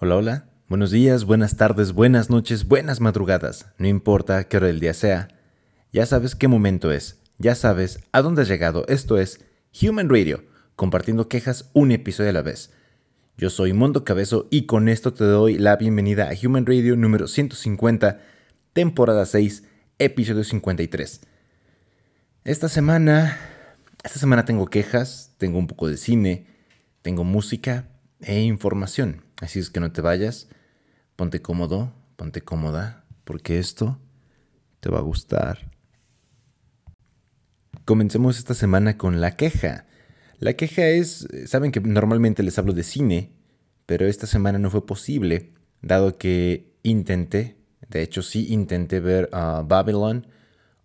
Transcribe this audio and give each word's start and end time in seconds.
Hola, 0.00 0.14
hola. 0.14 0.44
Buenos 0.68 0.92
días, 0.92 1.24
buenas 1.24 1.56
tardes, 1.56 1.90
buenas 1.90 2.30
noches, 2.30 2.68
buenas 2.68 3.00
madrugadas. 3.00 3.66
No 3.78 3.88
importa 3.88 4.44
qué 4.44 4.58
hora 4.58 4.68
del 4.68 4.78
día 4.78 4.94
sea. 4.94 5.26
Ya 5.92 6.06
sabes 6.06 6.36
qué 6.36 6.46
momento 6.46 6.92
es. 6.92 7.20
Ya 7.38 7.56
sabes 7.56 7.98
a 8.12 8.22
dónde 8.22 8.42
has 8.42 8.48
llegado. 8.48 8.86
Esto 8.86 9.18
es 9.18 9.44
Human 9.82 10.08
Radio, 10.08 10.44
compartiendo 10.76 11.26
quejas 11.26 11.70
un 11.72 11.90
episodio 11.90 12.30
a 12.30 12.32
la 12.32 12.42
vez. 12.42 12.70
Yo 13.36 13.50
soy 13.50 13.72
Mondo 13.72 14.04
Cabezo 14.04 14.46
y 14.52 14.66
con 14.66 14.88
esto 14.88 15.14
te 15.14 15.24
doy 15.24 15.58
la 15.58 15.74
bienvenida 15.74 16.30
a 16.30 16.46
Human 16.46 16.64
Radio 16.64 16.94
número 16.94 17.26
150, 17.26 18.20
temporada 18.72 19.26
6, 19.26 19.64
episodio 19.98 20.44
53. 20.44 21.22
Esta 22.44 22.68
semana, 22.68 23.36
esta 24.04 24.20
semana 24.20 24.44
tengo 24.44 24.66
quejas, 24.66 25.34
tengo 25.38 25.58
un 25.58 25.66
poco 25.66 25.88
de 25.88 25.96
cine, 25.96 26.46
tengo 27.02 27.24
música 27.24 27.88
e 28.20 28.42
información. 28.42 29.26
Así 29.40 29.58
es 29.58 29.70
que 29.70 29.80
no 29.80 29.92
te 29.92 30.00
vayas, 30.00 30.48
ponte 31.16 31.40
cómodo, 31.40 31.92
ponte 32.16 32.42
cómoda, 32.42 33.04
porque 33.24 33.58
esto 33.58 33.98
te 34.80 34.90
va 34.90 34.98
a 34.98 35.02
gustar. 35.02 35.70
Comencemos 37.84 38.38
esta 38.38 38.54
semana 38.54 38.98
con 38.98 39.20
la 39.20 39.36
queja. 39.36 39.86
La 40.40 40.54
queja 40.54 40.86
es, 40.86 41.26
saben 41.46 41.72
que 41.72 41.80
normalmente 41.80 42.42
les 42.42 42.58
hablo 42.58 42.72
de 42.72 42.82
cine, 42.82 43.32
pero 43.86 44.06
esta 44.06 44.26
semana 44.26 44.58
no 44.58 44.70
fue 44.70 44.86
posible, 44.86 45.54
dado 45.82 46.18
que 46.18 46.76
intenté, 46.82 47.56
de 47.88 48.02
hecho 48.02 48.22
sí 48.22 48.52
intenté 48.52 49.00
ver 49.00 49.30
a 49.32 49.62
Babylon 49.66 50.26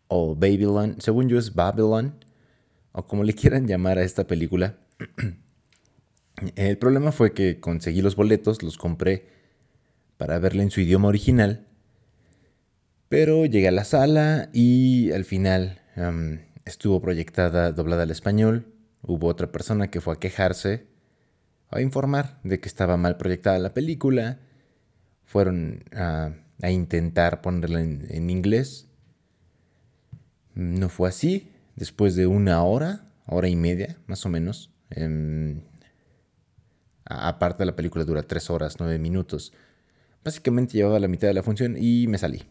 o 0.08 0.36
Babylon, 0.36 0.96
según 1.00 1.28
yo 1.28 1.38
es 1.38 1.54
Babylon, 1.54 2.24
o 2.92 3.06
como 3.08 3.24
le 3.24 3.34
quieran 3.34 3.68
llamar 3.68 3.98
a 3.98 4.04
esta 4.04 4.26
película. 4.26 4.78
El 6.56 6.78
problema 6.78 7.12
fue 7.12 7.34
que 7.34 7.60
conseguí 7.60 8.02
los 8.02 8.16
boletos, 8.16 8.64
los 8.64 8.78
compré 8.78 9.26
para 10.18 10.40
verla 10.40 10.64
en 10.64 10.72
su 10.72 10.82
idioma 10.82 11.08
original, 11.08 11.68
pero 13.10 13.46
llegué 13.46 13.68
a 13.68 13.72
la 13.72 13.84
sala 13.84 14.50
y 14.54 15.12
al 15.12 15.26
final 15.26 15.82
estuvo 16.66 17.02
proyectada 17.02 17.72
doblada 17.72 18.04
al 18.04 18.12
español. 18.12 18.74
Hubo 19.02 19.28
otra 19.28 19.52
persona 19.52 19.90
que 19.90 20.02
fue 20.02 20.16
a 20.16 20.20
quejarse, 20.20 20.88
a 21.70 21.82
informar 21.82 22.40
de 22.44 22.60
que 22.60 22.68
estaba 22.68 22.98
mal 22.98 23.18
proyectada 23.18 23.60
la 23.60 23.74
película. 23.74 24.40
Fueron 25.26 25.84
a, 25.94 26.34
intentar 26.70 27.42
ponerla 27.42 27.82
en, 27.82 28.30
inglés. 28.30 28.88
No 30.56 30.90
fue 30.90 31.10
así. 31.10 31.52
Después 31.76 32.16
de 32.16 32.28
una 32.28 32.64
hora, 32.64 33.12
hora 33.26 33.48
y 33.48 33.56
media, 33.56 33.98
más 34.08 34.26
o 34.26 34.30
menos, 34.30 34.72
em, 34.92 35.62
Aparte 37.06 37.66
la 37.66 37.76
película 37.76 38.06
dura 38.06 38.24
3 38.24 38.50
horas, 38.50 38.76
9 38.80 38.98
minutos. 39.00 39.54
Básicamente 40.24 40.74
llevaba 40.74 41.00
la 41.00 41.08
mitad 41.08 41.28
de 41.28 41.34
la 41.34 41.44
función 41.44 41.76
y 41.78 42.08
me 42.08 42.18
salí. 42.18 42.44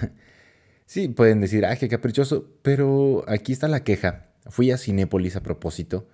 sí, 0.86 1.08
pueden 1.08 1.40
decir, 1.40 1.64
ah, 1.64 1.76
qué 1.76 1.88
caprichoso, 1.88 2.48
pero 2.62 3.24
aquí 3.28 3.52
está 3.52 3.68
la 3.68 3.84
queja. 3.84 4.26
Fui 4.48 4.70
a 4.70 4.78
Cinépolis 4.78 5.36
a 5.36 5.42
propósito. 5.42 6.08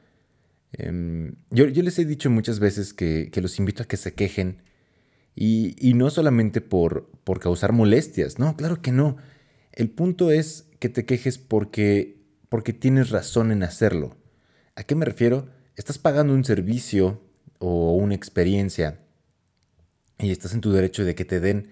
Em, 0.72 1.36
yo, 1.50 1.66
les 1.66 1.98
he 1.98 2.04
dicho 2.04 2.28
muchas 2.28 2.58
veces 2.58 2.92
que, 2.92 3.30
los 3.40 3.58
invito 3.58 3.82
a 3.82 3.86
que 3.86 3.96
se 3.96 4.14
quejen. 4.14 4.62
Y, 5.34 5.92
no 5.94 6.08
solamente 6.10 6.60
por, 6.62 7.10
por 7.24 7.40
causar 7.40 7.72
molestias, 7.72 8.38
no, 8.38 8.56
claro 8.56 8.80
que 8.80 8.92
no. 8.92 9.16
El 9.72 9.90
punto 9.90 10.30
es 10.30 10.68
que 10.78 10.88
te 10.88 11.04
quejes 11.04 11.36
porque, 11.38 12.22
porque 12.48 12.72
tienes 12.72 13.10
razón 13.10 13.52
en 13.52 13.62
hacerlo. 13.62 14.16
¿A 14.74 14.84
qué 14.84 14.94
me 14.94 15.04
refiero? 15.04 15.48
Estás 15.74 15.98
pagando 15.98 16.32
un 16.32 16.44
servicio 16.44 17.20
o 17.58 17.94
una 17.94 18.14
experiencia 18.14 19.00
y 20.18 20.30
estás 20.30 20.54
en 20.54 20.60
tu 20.60 20.72
derecho 20.72 21.04
de 21.04 21.14
que 21.14 21.24
te 21.24 21.40
den 21.40 21.70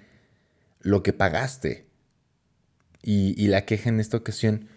lo 0.81 1.03
que 1.03 1.13
pagaste. 1.13 1.87
Y, 3.03 3.49
la 3.49 3.67
queja 3.67 3.91
en 3.91 4.01
esta 4.01 4.17
ocasión 4.17 4.69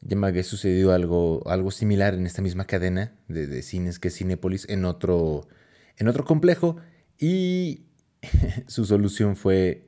ya 0.00 0.16
me 0.16 0.26
había 0.26 0.42
sucedido 0.42 0.92
algo, 0.92 1.48
algo 1.48 1.70
similar 1.70 2.14
en 2.14 2.26
esta 2.26 2.42
misma 2.42 2.66
cadena 2.66 3.16
de, 3.28 3.62
cines 3.62 4.00
que 4.00 4.08
es 4.08 4.16
Cinépolis 4.16 4.68
en 4.68 4.84
otro, 4.84 5.46
en 5.96 6.08
otro 6.08 6.24
complejo 6.24 6.78
y 7.16 7.84
su 8.66 8.84
solución 8.84 9.36
fue, 9.36 9.86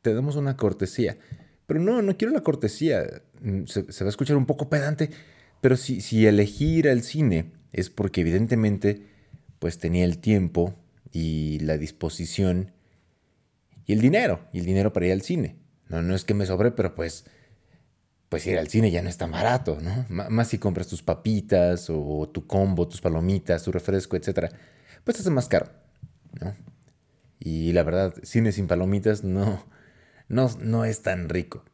te 0.00 0.14
damos 0.14 0.36
una 0.36 0.56
cortesía. 0.56 1.18
Pero 1.66 1.80
no, 1.80 2.02
no 2.02 2.16
quiero 2.16 2.32
la 2.32 2.42
cortesía. 2.42 3.04
Mm, 3.40 3.64
se, 3.64 3.82
va 3.82 4.06
a 4.06 4.10
escuchar 4.10 4.36
un 4.36 4.46
poco 4.46 4.70
pedante, 4.70 5.10
pero 5.60 5.76
si, 5.76 6.00
si 6.00 6.24
elegir 6.24 6.88
al 6.88 7.02
cine 7.02 7.52
es 7.72 7.90
porque 7.90 8.20
evidentemente 8.20 9.07
pues 9.58 9.78
tenía 9.78 10.04
el 10.04 10.18
tiempo 10.18 10.74
y 11.12 11.58
la 11.60 11.76
disposición 11.76 12.72
y 13.86 13.92
el 13.92 14.00
dinero, 14.00 14.40
y 14.52 14.58
el 14.58 14.66
dinero 14.66 14.92
para 14.92 15.06
ir 15.06 15.12
al 15.12 15.22
cine. 15.22 15.56
No, 15.88 16.02
no 16.02 16.14
es 16.14 16.24
que 16.24 16.34
me 16.34 16.44
sobre, 16.44 16.70
pero 16.72 16.94
pues, 16.94 17.24
pues 18.28 18.46
ir 18.46 18.58
al 18.58 18.68
cine 18.68 18.90
ya 18.90 19.00
no 19.02 19.08
es 19.08 19.16
tan 19.16 19.30
barato, 19.30 19.78
¿no? 19.80 20.04
más 20.08 20.48
si 20.48 20.58
compras 20.58 20.88
tus 20.88 21.02
papitas 21.02 21.88
o 21.88 22.28
tu 22.28 22.46
combo, 22.46 22.86
tus 22.86 23.00
palomitas, 23.00 23.62
tu 23.62 23.72
refresco, 23.72 24.16
etc. 24.16 24.52
Pues 25.04 25.18
hace 25.18 25.30
más 25.30 25.48
caro, 25.48 25.70
¿no? 26.40 26.54
Y 27.40 27.72
la 27.72 27.82
verdad, 27.82 28.14
cine 28.22 28.52
sin 28.52 28.66
palomitas 28.66 29.24
no, 29.24 29.64
no, 30.28 30.50
no 30.60 30.84
es 30.84 31.00
tan 31.00 31.30
rico. 31.30 31.64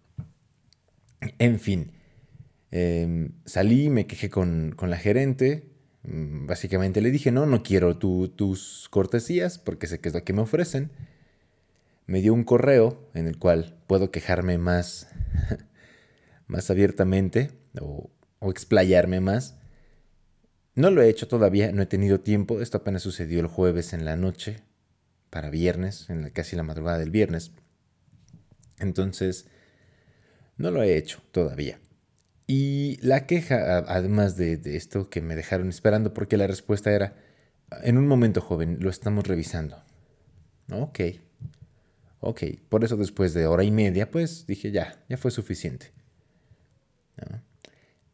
En 1.39 1.59
fin, 1.59 1.93
eh, 2.71 3.31
salí, 3.45 3.91
me 3.91 4.07
quejé 4.07 4.31
con, 4.31 4.73
con 4.77 4.91
la 4.91 4.99
gerente, 4.99 5.74
básicamente 6.05 7.01
le 7.01 7.11
dije, 7.11 7.33
no, 7.33 7.47
no 7.47 7.63
quiero 7.63 7.97
tus 7.97 8.89
cortesías 8.91 9.59
porque 9.59 9.87
sé 9.87 10.01
que 10.01 10.09
es 10.09 10.15
lo 10.15 10.25
que 10.25 10.33
me 10.33 10.43
ofrecen. 10.43 10.91
Me 12.07 12.21
dio 12.21 12.35
un 12.35 12.45
correo 12.45 13.09
en 13.15 13.27
el 13.27 13.39
cual 13.39 13.79
puedo 13.87 14.11
quejarme 14.11 14.59
más, 14.59 15.09
más 16.47 16.71
abiertamente 16.71 17.53
o, 17.81 18.11
explayarme 18.51 19.21
más. 19.21 19.57
No 20.75 20.91
lo 20.91 21.01
he 21.01 21.09
hecho 21.09 21.29
todavía, 21.29 21.73
no 21.73 21.83
he 21.83 21.87
tenido 21.87 22.21
tiempo. 22.21 22.61
Esto 22.61 22.79
apenas 22.79 23.03
sucedió 23.03 23.41
el 23.41 23.47
jueves 23.47 23.95
en 23.95 24.05
la 24.05 24.17
noche, 24.17 24.59
para 25.31 25.49
viernes, 25.49 26.11
en 26.11 26.29
casi 26.31 26.57
la 26.57 26.63
madrugada 26.63 26.99
del 26.99 27.11
viernes. 27.11 27.53
Entonces, 28.79 29.47
no 30.59 30.71
lo 30.71 30.83
he 30.83 30.97
hecho 30.97 31.23
todavía. 31.31 31.79
Y 32.47 32.99
la 33.01 33.27
queja, 33.27 33.79
además 33.79 34.37
de, 34.37 34.61
esto 34.77 35.09
que 35.09 35.23
me 35.23 35.35
dejaron 35.35 35.69
esperando, 35.69 36.13
porque 36.13 36.37
la 36.37 36.47
respuesta 36.47 36.93
era, 36.93 37.17
en 37.83 37.97
un 37.97 38.07
momento 38.07 38.41
joven, 38.41 38.79
lo 38.81 38.91
estamos 38.91 39.27
revisando. 39.27 39.83
Ok, 40.71 41.01
ok. 42.21 42.43
Por 42.69 42.85
eso 42.85 42.97
después 42.97 43.33
de 43.33 43.47
hora 43.47 43.65
y 43.65 43.71
media, 43.71 44.11
pues 44.11 44.47
dije, 44.47 44.71
ya, 44.71 45.03
ya 45.09 45.17
fue 45.17 45.31
suficiente. 45.31 45.93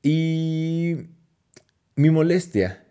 Y 0.03 1.09
mi 1.97 2.11
molestia, 2.11 2.85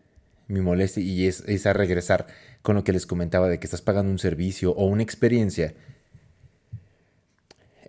mi 0.47 0.59
molestia, 0.59 1.01
y 1.01 1.25
es, 1.25 1.43
es 1.47 1.65
a 1.65 1.73
regresar 1.73 2.27
con 2.61 2.75
lo 2.75 2.83
que 2.83 2.91
les 2.91 3.05
comentaba 3.05 3.47
de 3.47 3.59
que 3.59 3.67
estás 3.67 3.81
pagando 3.81 4.11
un 4.11 4.19
servicio 4.19 4.71
o 4.71 4.85
una 4.85 5.03
experiencia. 5.03 5.73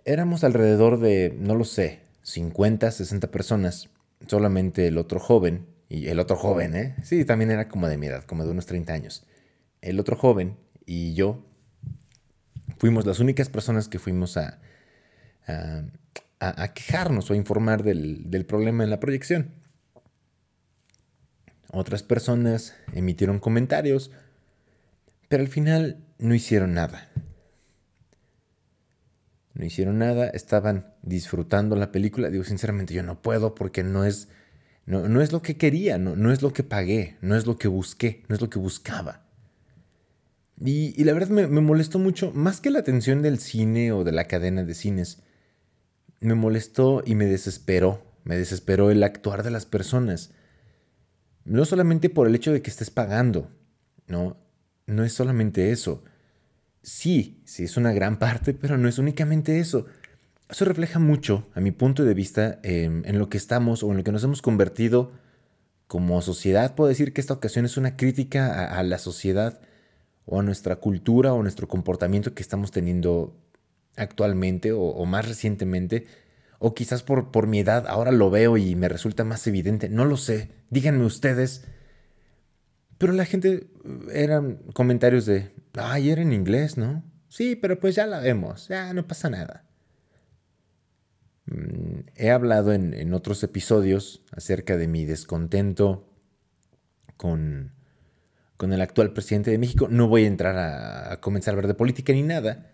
Éramos 0.05 0.43
alrededor 0.45 0.99
de, 0.99 1.35
no 1.37 1.55
lo 1.55 1.65
sé, 1.65 1.99
50, 2.23 2.91
60 2.91 3.31
personas. 3.31 3.89
Solamente 4.27 4.87
el 4.87 4.97
otro 4.97 5.19
joven, 5.19 5.65
y 5.91 6.07
el 6.07 6.19
otro 6.19 6.37
joven, 6.37 6.73
¿eh? 6.73 6.95
Sí, 7.03 7.25
también 7.25 7.51
era 7.51 7.67
como 7.67 7.89
de 7.89 7.97
mi 7.97 8.07
edad, 8.07 8.23
como 8.23 8.45
de 8.45 8.51
unos 8.51 8.65
30 8.65 8.93
años. 8.93 9.25
El 9.81 9.99
otro 9.99 10.15
joven 10.15 10.55
y 10.85 11.13
yo 11.15 11.45
fuimos 12.77 13.05
las 13.05 13.19
únicas 13.19 13.49
personas 13.49 13.89
que 13.89 13.99
fuimos 13.99 14.37
a, 14.37 14.61
a, 16.39 16.73
quejarnos 16.73 17.29
o 17.29 17.33
a 17.33 17.35
informar 17.35 17.83
del, 17.83 18.31
del 18.31 18.45
problema 18.45 18.85
en 18.85 18.89
la 18.89 19.01
proyección. 19.01 19.51
Otras 21.73 22.03
personas 22.03 22.73
emitieron 22.93 23.39
comentarios, 23.39 24.11
pero 25.27 25.43
al 25.43 25.49
final 25.49 26.05
no 26.19 26.33
hicieron 26.33 26.73
nada 26.73 27.11
no 29.53 29.65
hicieron 29.65 29.99
nada, 29.99 30.27
estaban 30.29 30.93
disfrutando 31.01 31.75
la 31.75 31.91
película. 31.91 32.29
Digo, 32.29 32.43
sinceramente, 32.43 32.93
yo 32.93 33.03
no 33.03 33.21
puedo 33.21 33.53
porque 33.53 33.83
no 33.83 34.05
es, 34.05 34.29
no, 34.85 35.09
no 35.09 35.21
es 35.21 35.31
lo 35.31 35.41
que 35.41 35.57
quería, 35.57 35.97
no, 35.97 36.15
no, 36.15 36.31
es 36.31 36.41
lo 36.41 36.53
que 36.53 36.63
pagué, 36.63 37.17
no 37.21 37.35
es 37.35 37.45
lo 37.45 37.57
que 37.57 37.67
busqué, 37.67 38.23
no 38.27 38.35
es 38.35 38.41
lo 38.41 38.49
que 38.49 38.59
buscaba. 38.59 39.25
Y, 40.63 41.03
la 41.03 41.13
verdad 41.13 41.29
me, 41.29 41.47
me, 41.47 41.61
molestó 41.61 41.99
mucho, 41.99 42.31
más 42.33 42.61
que 42.61 42.69
la 42.69 42.79
atención 42.79 43.21
del 43.21 43.39
cine 43.39 43.91
o 43.91 44.03
de 44.03 44.11
la 44.11 44.25
cadena 44.25 44.63
de 44.63 44.75
cines, 44.75 45.23
me 46.19 46.35
molestó 46.35 47.03
y 47.05 47.15
me 47.15 47.25
desesperó, 47.25 48.03
me 48.23 48.37
desesperó 48.37 48.91
el 48.91 49.03
actuar 49.03 49.43
de 49.43 49.51
las 49.51 49.65
personas. 49.65 50.31
No 51.43 51.65
solamente 51.65 52.09
por 52.09 52.27
el 52.27 52.35
hecho 52.35 52.53
de 52.53 52.61
que 52.61 52.69
estés 52.69 52.91
pagando, 52.91 53.49
no, 54.07 54.37
no 54.85 55.03
es 55.03 55.13
solamente 55.13 55.71
eso 55.71 56.03
Sí, 56.83 57.41
sí 57.45 57.63
es 57.63 57.77
una 57.77 57.93
gran 57.93 58.17
parte, 58.17 58.53
pero 58.53 58.77
no 58.77 58.87
es 58.87 58.97
únicamente 58.97 59.59
eso. 59.59 59.85
Eso 60.49 60.65
refleja 60.65 60.99
mucho, 60.99 61.47
a 61.53 61.61
mi 61.61 61.71
punto 61.71 62.03
de 62.03 62.13
vista, 62.13 62.59
en 62.63 63.17
lo 63.17 63.29
que 63.29 63.37
estamos 63.37 63.83
o 63.83 63.91
en 63.91 63.97
lo 63.97 64.03
que 64.03 64.11
nos 64.11 64.23
hemos 64.23 64.41
convertido 64.41 65.11
como 65.91 66.21
sociedad. 66.21 66.73
Puedo 66.73 66.87
decir 66.87 67.11
que 67.11 67.19
esta 67.19 67.33
ocasión 67.33 67.65
es 67.65 67.75
una 67.75 67.97
crítica 67.97 68.65
a, 68.65 68.81
la 68.81 68.97
sociedad 68.97 69.59
o 70.25 70.39
a 70.39 70.43
nuestra 70.43 70.77
cultura 70.77 71.33
o 71.33 71.41
nuestro 71.41 71.67
comportamiento 71.67 72.33
que 72.33 72.41
estamos 72.41 72.71
teniendo 72.71 73.35
actualmente 73.97 74.71
o, 74.71 75.03
más 75.05 75.27
recientemente, 75.27 76.07
o 76.59 76.73
quizás 76.73 77.03
por, 77.03 77.31
por 77.31 77.45
mi 77.45 77.59
edad 77.59 77.87
ahora 77.87 78.13
lo 78.13 78.29
veo 78.29 78.55
y 78.55 78.73
me 78.75 78.87
resulta 78.87 79.25
más 79.25 79.45
evidente, 79.47 79.89
no 79.89 80.05
lo 80.05 80.15
sé, 80.15 80.51
díganme 80.69 81.03
ustedes. 81.03 81.65
Pero 82.97 83.11
la 83.11 83.25
gente 83.25 83.67
eh, 83.83 83.99
eran 84.13 84.59
comentarios 84.73 85.25
de, 85.25 85.51
ay, 85.75 86.09
era 86.09 86.21
en 86.21 86.33
inglés, 86.33 86.77
¿no? 86.77 87.03
Sí, 87.29 87.55
pero 87.55 87.79
pues 87.79 87.95
ya 87.95 88.07
la 88.07 88.19
vemos, 88.19 88.67
ya 88.67 88.93
no 88.93 89.07
pasa 89.07 89.29
nada. 89.29 89.65
Mm, 91.45 92.01
he 92.15 92.31
hablado 92.31 92.73
en, 92.73 93.13
otros 93.13 93.43
episodios 93.43 94.23
acerca 94.31 94.77
de 94.77 94.87
mi 94.87 95.05
descontento 95.05 96.07
con, 97.17 97.73
con, 98.57 98.73
el 98.73 98.81
actual 98.81 99.13
presidente 99.13 99.51
de 99.51 99.57
México. 99.57 99.87
No 99.89 100.07
voy 100.07 100.25
a 100.25 100.27
entrar 100.27 100.57
a, 100.57 101.19
comenzar 101.19 101.53
a 101.53 101.57
ver 101.57 101.67
de 101.67 101.73
política 101.73 102.13
ni 102.13 102.23
nada. 102.23 102.71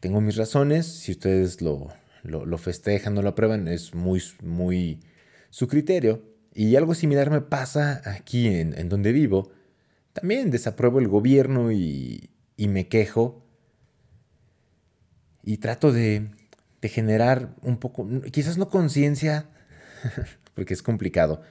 Tengo 0.00 0.20
mis 0.20 0.36
razones. 0.36 0.86
Si 0.86 1.12
ustedes 1.12 1.60
lo, 1.60 1.88
lo, 2.22 2.58
festejan 2.58 3.16
o 3.18 3.22
lo 3.22 3.30
aprueban, 3.30 3.68
es 3.68 3.94
muy, 3.94 4.22
muy 4.42 5.00
su 5.50 5.68
criterio. 5.68 6.22
Y 6.54 6.76
algo 6.76 6.94
similar 6.94 7.30
me 7.30 7.40
pasa 7.40 8.02
aquí 8.04 8.48
en, 8.48 8.88
donde 8.88 9.12
vivo. 9.12 9.52
También 10.12 10.50
desapruebo 10.50 10.98
el 10.98 11.08
gobierno 11.08 11.72
y, 11.72 12.30
y 12.56 12.68
me 12.68 12.88
quejo. 12.88 13.44
Y 15.44 15.58
trato 15.58 15.92
de, 15.92 16.30
de 16.80 16.88
generar 16.88 17.54
un 17.62 17.78
poco, 17.78 18.06
quizás 18.30 18.58
no 18.58 18.68
conciencia, 18.68 19.46
porque 20.54 20.74
es 20.74 20.82
complicado, 20.82 21.42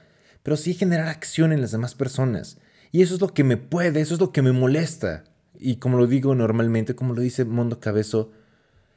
pero 0.42 0.56
sí 0.56 0.74
generar 0.74 1.08
acción 1.08 1.52
en 1.52 1.60
las 1.60 1.72
demás 1.72 1.94
personas. 1.94 2.58
Y 2.92 3.02
eso 3.02 3.14
es 3.14 3.20
lo 3.20 3.34
que 3.34 3.44
me 3.44 3.56
puede, 3.56 4.00
eso 4.00 4.14
es 4.14 4.20
lo 4.20 4.32
que 4.32 4.42
me 4.42 4.52
molesta. 4.52 5.24
Y 5.58 5.76
como 5.76 5.98
lo 5.98 6.06
digo 6.06 6.34
normalmente, 6.34 6.94
como 6.94 7.14
lo 7.14 7.20
dice 7.20 7.44
Mondo 7.44 7.80
Cabezo, 7.80 8.32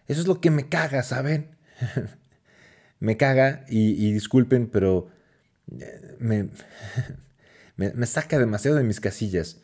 eso 0.07 0.21
es 0.21 0.27
lo 0.27 0.39
que 0.39 0.51
me 0.51 0.69
caga, 0.69 1.03
¿saben? 1.03 1.55
me 2.99 3.17
caga 3.17 3.65
y, 3.67 4.13
disculpen, 4.13 4.67
pero 4.67 5.07
eh, 5.79 6.15
me, 6.19 6.49
me, 7.75 8.06
saca 8.06 8.38
demasiado 8.39 8.77
de 8.77 8.83
mis 8.83 9.00
casillas 9.00 9.62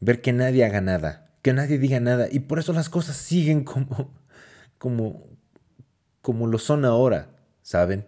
ver 0.00 0.20
que 0.20 0.32
nadie 0.32 0.64
haga 0.64 0.80
nada, 0.80 1.30
que 1.42 1.52
nadie 1.52 1.78
diga 1.78 2.00
nada. 2.00 2.28
Y 2.30 2.40
por 2.40 2.58
eso 2.58 2.72
las 2.72 2.88
cosas 2.88 3.16
siguen 3.16 3.64
como, 3.64 4.14
como, 4.78 5.26
como 6.22 6.46
lo 6.46 6.58
son 6.58 6.84
ahora, 6.84 7.30
¿saben? 7.62 8.06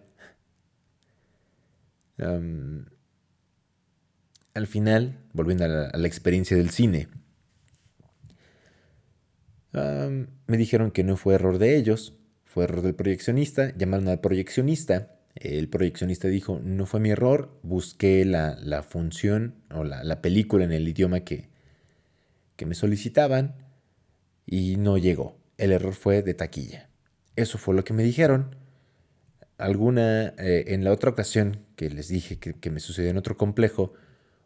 al 4.53 4.67
final, 4.67 5.17
volviendo 5.33 5.65
a 5.65 5.67
la, 5.67 6.07
experiencia 6.07 6.55
del 6.55 6.69
cine, 6.69 7.07
me 9.73 10.57
dijeron 10.57 10.91
que 10.91 11.03
no 11.03 11.17
fue 11.17 11.33
error 11.33 11.57
de 11.57 11.77
ellos, 11.77 12.13
fue 12.45 12.65
error 12.65 12.83
del 12.83 12.93
proyeccionista, 12.93 13.75
llamaron 13.75 14.07
al 14.07 14.19
proyeccionista, 14.19 15.15
el 15.35 15.69
proyeccionista 15.69 16.27
dijo, 16.27 16.59
no 16.63 16.85
fue 16.85 16.99
mi 16.99 17.09
error, 17.09 17.57
busqué 17.63 18.25
la, 18.25 18.83
función 18.83 19.55
o 19.73 19.83
la, 19.83 20.21
película 20.21 20.65
en 20.65 20.71
el 20.71 20.87
idioma 20.87 21.21
que, 21.21 21.49
que 22.55 22.65
me 22.65 22.75
solicitaban 22.75 23.55
y 24.45 24.75
no 24.77 24.97
llegó. 24.97 25.37
El 25.57 25.71
error 25.71 25.93
fue 25.93 26.21
de 26.21 26.33
taquilla. 26.33 26.89
Eso 27.35 27.57
fue 27.57 27.75
lo 27.75 27.83
que 27.83 27.93
me 27.93 28.03
dijeron. 28.03 28.55
Alguna, 29.57 30.33
eh, 30.37 30.65
en 30.67 30.83
la 30.83 30.91
otra 30.91 31.11
ocasión 31.11 31.65
que 31.75 31.89
les 31.89 32.07
dije 32.07 32.37
que, 32.39 32.69
me 32.71 32.79
sucedió 32.79 33.09
en 33.09 33.17
otro 33.17 33.37
complejo, 33.37 33.93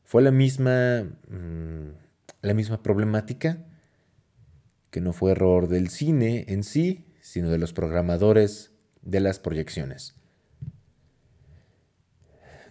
fue 0.03 0.21
la 0.21 0.31
misma, 0.31 1.03
mm, 1.29 1.89
la 2.41 2.53
misma 2.53 2.83
problemática, 2.83 3.65
que 4.91 5.01
no 5.01 5.13
fue 5.13 5.31
error 5.31 5.67
del 5.67 5.89
cine 5.89 6.45
en 6.47 6.63
sí, 6.63 7.05
sino 7.21 7.49
de 7.49 7.57
los 7.57 7.73
programadores 7.73 8.71
de 9.01 9.19
las 9.19 9.39
proyecciones. 9.39 10.14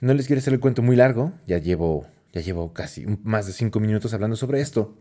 No 0.05 0.12
les 0.12 0.27
quiero 0.27 0.41
hacer 0.41 0.53
el 0.53 0.61
cuento 0.61 0.83
muy 0.83 0.97
largo, 0.97 1.33
ya 1.47 1.56
llevo, 1.56 2.06
ya 2.31 2.43
llevo 2.43 2.75
casi 2.75 3.06
más 3.23 3.47
de 3.47 3.55
cinco 3.55 3.81
minutos 3.81 4.12
hablando 4.12 4.37
sobre 4.37 4.61
esto, 4.61 4.99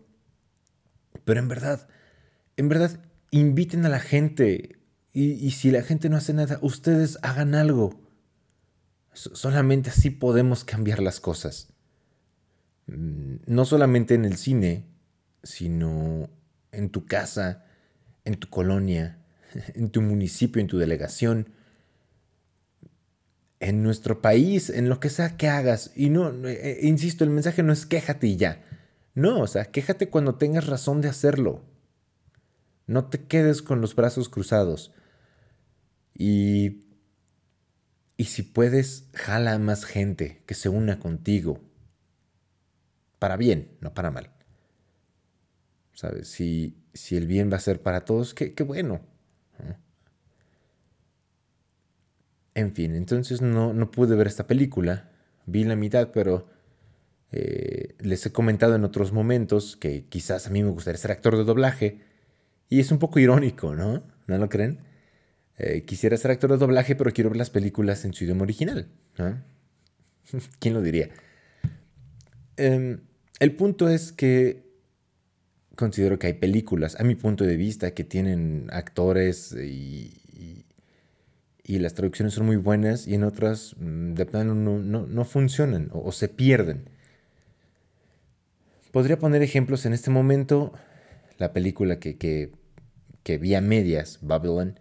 pero 1.25 1.41
en 1.41 1.49
verdad, 1.49 1.89
en 2.55 2.69
verdad, 2.69 3.01
inviten 3.29 3.85
a 3.85 3.89
la 3.89 3.99
gente, 3.99 4.79
y, 5.11 5.51
si 5.51 5.71
la 5.71 5.81
gente 5.81 6.07
no 6.07 6.15
hace 6.15 6.31
nada, 6.31 6.57
ustedes 6.61 7.19
hagan 7.21 7.53
algo. 7.53 7.99
Solamente 9.11 9.89
así 9.89 10.09
podemos 10.09 10.63
cambiar 10.63 11.01
las 11.01 11.19
cosas. 11.19 11.73
Mm, 12.87 13.39
no 13.45 13.65
solamente 13.65 14.13
en 14.13 14.23
el 14.23 14.37
cine, 14.37 14.85
sino 15.43 16.29
en 16.71 16.89
tu 16.91 17.05
casa, 17.05 17.65
en 18.23 18.35
tu 18.35 18.49
colonia, 18.49 19.21
en 19.75 19.89
tu 19.89 20.01
municipio, 20.01 20.61
en 20.61 20.67
tu 20.67 20.77
delegación, 20.77 21.49
en 23.59 23.83
nuestro 23.83 24.21
país, 24.21 24.69
en 24.69 24.89
lo 24.89 24.99
que 24.99 25.09
sea 25.09 25.37
que 25.37 25.47
hagas. 25.47 25.91
Y 25.95 26.09
no, 26.09 26.29
eh, 26.47 26.59
eh, 26.61 26.79
insisto, 26.83 27.23
el 27.23 27.29
mensaje 27.29 27.63
no 27.63 27.73
es 27.73 27.85
quéjate 27.85 28.27
y 28.27 28.37
ya. 28.37 28.63
No, 29.15 29.41
o 29.41 29.47
sea, 29.47 29.65
quéjate 29.65 30.09
cuando 30.09 30.35
tengas 30.35 30.67
razón 30.67 31.01
de 31.01 31.09
hacerlo. 31.09 31.63
No 32.87 33.05
te 33.05 33.25
quedes 33.25 33.61
con 33.61 33.81
los 33.81 33.95
brazos 33.95 34.29
cruzados. 34.29 34.91
Y, 36.13 36.85
y 38.17 38.25
si 38.25 38.43
puedes, 38.43 39.05
jala 39.13 39.53
a 39.53 39.59
más 39.59 39.85
gente 39.85 40.43
que 40.45 40.55
se 40.55 40.69
una 40.69 40.99
contigo. 40.99 41.61
Para 43.19 43.37
bien, 43.37 43.77
no 43.79 43.93
para 43.93 44.11
mal. 44.11 44.31
¿Sabes? 45.93 46.27
Si, 46.27 46.83
si 46.93 47.15
el 47.15 47.27
bien 47.27 47.51
va 47.51 47.57
a 47.57 47.61
ser 47.61 47.81
para 47.81 48.03
todos, 48.03 48.33
qué, 48.33 48.51
bueno. 48.63 49.01
En 52.55 52.73
fin, 52.73 52.95
entonces 52.95 53.41
no, 53.41 53.73
no, 53.73 53.91
pude 53.91 54.15
ver 54.15 54.27
esta 54.27 54.47
película. 54.47 55.09
Vi 55.45 55.63
la 55.63 55.75
mitad, 55.75 56.11
pero 56.11 56.47
eh, 57.31 57.95
les 57.99 58.25
he 58.25 58.31
comentado 58.31 58.75
en 58.75 58.83
otros 58.83 59.11
momentos 59.11 59.75
que 59.75 60.05
quizás 60.05 60.47
a 60.47 60.49
mí 60.51 60.61
me 60.61 60.69
gustaría 60.69 60.97
ser 60.97 61.11
actor 61.11 61.35
de 61.35 61.43
doblaje. 61.43 62.01
Y 62.69 62.79
es 62.79 62.91
un 62.91 62.99
poco 62.99 63.19
irónico, 63.19 63.75
¿no? 63.75 64.03
¿No 64.27 64.37
lo 64.37 64.49
creen? 64.49 64.79
Eh, 65.57 65.83
quisiera 65.85 66.17
ser 66.17 66.31
actor 66.31 66.51
de 66.51 66.57
doblaje, 66.57 66.95
pero 66.95 67.11
quiero 67.11 67.29
ver 67.29 67.37
las 67.37 67.49
películas 67.49 68.05
en 68.05 68.13
su 68.13 68.23
idioma 68.23 68.43
original. 68.43 68.87
¿Quién 70.59 70.73
lo 70.73 70.81
diría? 70.81 71.09
Em, 72.57 73.01
el 73.39 73.55
punto 73.55 73.89
es 73.89 74.11
que 74.11 74.63
considero 75.75 76.19
que 76.19 76.27
hay 76.27 76.33
películas, 76.33 76.99
a 76.99 77.03
mi 77.03 77.15
punto 77.15 77.43
de 77.43 77.57
vista, 77.57 77.91
que 77.91 78.03
tienen 78.03 78.67
actores 78.71 79.53
y, 79.53 80.22
las 81.65 81.93
traducciones 81.93 82.33
son 82.33 82.45
muy 82.45 82.57
buenas 82.57 83.07
y 83.07 83.15
en 83.15 83.23
otras 83.23 83.75
mm, 83.77 84.13
de 84.13 84.25
plano 84.25 84.53
no, 84.55 85.25
funcionan 85.25 85.89
o, 85.91 86.11
se 86.11 86.27
pierden. 86.27 86.89
Podría 88.91 89.17
poner 89.17 89.41
ejemplos 89.41 89.85
en 89.85 89.93
este 89.93 90.11
momento. 90.11 90.73
La 91.37 91.51
película 91.51 91.99
que, 91.99 92.17
que, 92.17 92.51
que 93.23 93.37
vi 93.37 93.55
a 93.55 93.61
medias, 93.61 94.19
Babylon, 94.21 94.79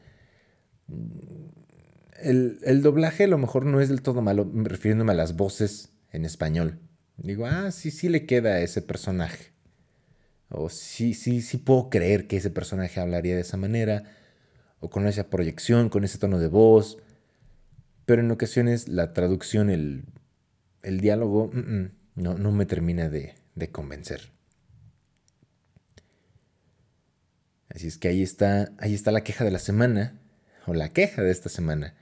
el, 2.22 2.82
doblaje 2.82 3.24
a 3.24 3.28
lo 3.28 3.38
mejor 3.38 3.64
no 3.66 3.80
es 3.80 3.88
del 3.88 4.02
todo 4.02 4.22
malo, 4.22 4.50
refiriéndome 4.54 5.12
a 5.12 5.16
las 5.16 5.36
voces 5.36 5.92
en 6.10 6.24
español. 6.24 6.78
Digo, 7.16 7.46
ah, 7.46 7.70
sí, 7.70 7.90
sí 7.90 8.08
le 8.08 8.26
queda 8.26 8.50
a 8.50 8.60
ese 8.60 8.82
personaje. 8.82 9.52
O 10.48 10.68
sí, 10.68 11.14
sí, 11.14 11.40
sí 11.40 11.56
puedo 11.56 11.88
creer 11.90 12.26
que 12.26 12.36
ese 12.36 12.50
personaje 12.50 13.00
hablaría 13.00 13.34
de 13.34 13.40
esa 13.40 13.56
manera. 13.56 14.04
O 14.82 14.90
con 14.90 15.06
esa 15.06 15.30
proyección, 15.30 15.88
con 15.88 16.04
ese 16.04 16.18
tono 16.18 16.38
de 16.38 16.48
voz. 16.48 16.98
Pero 18.04 18.20
en 18.20 18.30
ocasiones 18.30 18.88
la 18.88 19.14
traducción, 19.14 19.70
el, 19.70 20.04
diálogo, 20.82 21.50
no, 22.14 22.36
no, 22.36 22.52
me 22.52 22.66
termina 22.66 23.08
de, 23.08 23.34
de 23.54 23.70
convencer. 23.70 24.32
Así 27.74 27.86
es 27.86 27.96
que 27.96 28.08
ahí 28.08 28.22
está, 28.22 28.72
ahí 28.76 28.92
está 28.92 29.10
la 29.12 29.24
queja 29.24 29.44
de 29.46 29.50
la 29.50 29.58
semana 29.58 30.20
o 30.66 30.74
la 30.74 30.90
queja 30.90 31.22
de 31.22 31.30
esta 31.30 31.48
semana. 31.48 31.94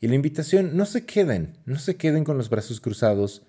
Y 0.00 0.08
la 0.08 0.14
invitación, 0.14 0.76
no 0.76 0.86
se 0.86 1.04
queden, 1.04 1.58
no 1.64 1.78
se 1.78 1.96
queden 1.96 2.24
con 2.24 2.36
los 2.36 2.50
brazos 2.50 2.80
cruzados. 2.80 3.42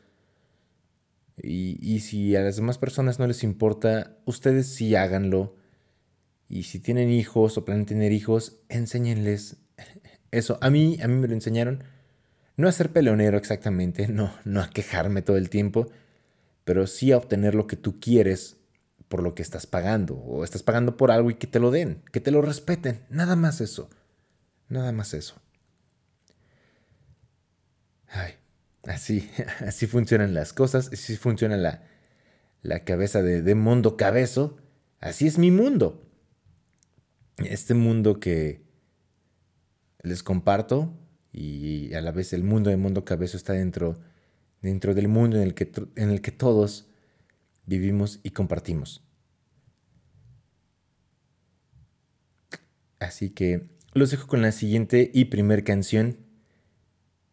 Y, 1.38 2.00
si 2.01 2.36
a 2.36 2.41
las 2.41 2.58
demás 2.58 2.77
personas 2.77 3.18
no 3.18 3.25
les 3.25 3.44
importa, 3.44 4.18
ustedes 4.25 4.68
sí 4.68 4.96
háganlo. 4.96 5.56
Y 6.51 6.63
si 6.63 6.79
tienen 6.79 7.10
hijos 7.10 7.58
o 7.58 7.63
planean 7.63 7.86
tener 7.86 8.12
hijos, 8.12 8.58
enséñenles 8.67 9.55
eso. 10.31 10.58
A 10.60 10.70
mí, 10.70 11.00
a 11.01 11.08
mí 11.08 11.15
me 11.15 11.29
lo 11.29 11.34
enseñaron. 11.34 11.86
No 12.58 12.67
a 12.67 12.74
ser 12.74 12.91
peleonero 12.91 13.38
exactamente, 13.38 14.08
no, 14.10 14.34
no 14.43 14.62
a 14.62 14.70
quejarme 14.70 15.22
todo 15.22 15.38
el 15.38 15.50
tiempo, 15.50 15.89
pero 16.65 16.88
sí 16.88 17.13
a 17.13 17.17
obtener 17.17 17.55
lo 17.55 17.67
que 17.67 17.77
tú 17.77 18.01
quieres 18.01 18.58
por 19.08 19.24
lo 19.24 19.34
que 19.34 19.41
estás 19.41 19.65
pagando. 19.65 20.15
O 20.15 20.43
estás 20.43 20.62
pagando 20.62 20.98
por 20.98 21.10
algo 21.10 21.31
y 21.31 21.36
que 21.36 21.48
te 21.48 21.62
lo 21.62 21.72
den, 21.72 22.03
que 22.12 22.20
te 22.20 22.31
lo 22.31 22.41
respeten. 22.41 23.05
Nada 23.10 23.38
más 23.38 23.62
eso. 23.62 23.89
Nada 24.67 24.91
más 24.91 25.13
eso. 25.13 25.41
Ay, 28.10 28.34
así, 28.84 29.31
así 29.65 29.88
funcionan 29.88 30.34
las 30.34 30.51
cosas, 30.51 30.89
así 30.91 31.15
funciona 31.15 31.55
la, 31.55 31.88
la 32.62 32.84
cabeza 32.84 33.22
de, 33.22 33.41
de 33.41 33.55
Mundo 33.55 33.96
Cabezo. 33.96 34.58
Así 35.00 35.27
es 35.27 35.38
mi 35.38 35.50
mundo. 35.50 36.11
Este 37.50 37.74
mundo 37.74 38.19
que 38.19 38.63
les 40.03 40.24
comparto 40.24 40.93
y 41.31 41.93
a 41.93 42.01
la 42.01 42.12
vez 42.12 42.33
el 42.33 42.43
mundo 42.43 42.69
de 42.69 42.77
Mundo 42.77 43.05
Cabezo 43.05 43.38
está 43.38 43.53
dentro, 43.53 44.00
dentro 44.62 44.93
del 44.93 45.07
mundo 45.07 45.38
en 45.38 45.43
el, 45.43 45.53
que, 45.53 45.71
en 45.95 46.10
el 46.10 46.21
que 46.21 46.31
todos 46.31 46.89
vivimos 47.65 48.19
y 48.24 48.31
compartimos. 48.31 49.03
Así 53.00 53.31
que 53.31 53.69
los 53.93 54.12
dejo 54.12 54.27
con 54.27 54.41
la 54.41 54.51
siguiente 54.51 55.10
y 55.13 55.25
primer 55.25 55.63
canción 55.63 56.17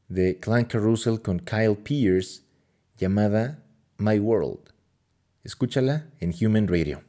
de 0.08 0.38
Clan 0.40 0.64
Carousel 0.64 1.20
con 1.20 1.40
Kyle 1.40 1.76
Pierce 1.76 2.42
llamada 2.96 3.64
My 3.98 4.18
World. 4.18 4.72
Escúchala 5.44 6.10
en 6.20 6.34
Human 6.40 6.66
Radio. 6.68 7.07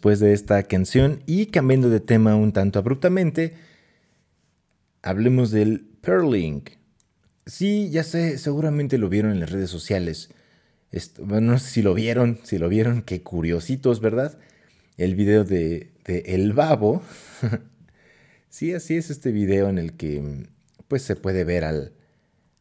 Después 0.00 0.18
de 0.18 0.32
esta 0.32 0.62
canción 0.62 1.22
y 1.26 1.46
cambiando 1.46 1.90
de 1.90 2.00
tema 2.00 2.34
un 2.34 2.52
tanto 2.52 2.78
abruptamente, 2.78 3.52
hablemos 5.02 5.50
del 5.50 5.90
Perling. 6.00 6.62
Sí, 7.44 7.90
ya 7.90 8.02
sé, 8.02 8.38
seguramente 8.38 8.96
lo 8.96 9.10
vieron 9.10 9.32
en 9.32 9.40
las 9.40 9.50
redes 9.50 9.68
sociales. 9.68 10.30
no 11.20 11.58
sé 11.58 11.70
si 11.70 11.82
lo 11.82 11.92
vieron, 11.92 12.40
si 12.44 12.56
lo 12.56 12.70
vieron, 12.70 13.02
qué 13.02 13.22
curiositos, 13.22 14.00
¿verdad? 14.00 14.38
El 14.96 15.16
video 15.16 15.44
de, 15.44 15.92
El 16.06 16.54
Babo. 16.54 17.02
sí, 18.48 18.72
así 18.72 18.96
es 18.96 19.10
este 19.10 19.32
video 19.32 19.68
en 19.68 19.76
el 19.76 19.98
que 19.98 20.46
pues 20.88 21.02
se 21.02 21.14
puede 21.14 21.44
ver 21.44 21.64
al, 21.64 21.92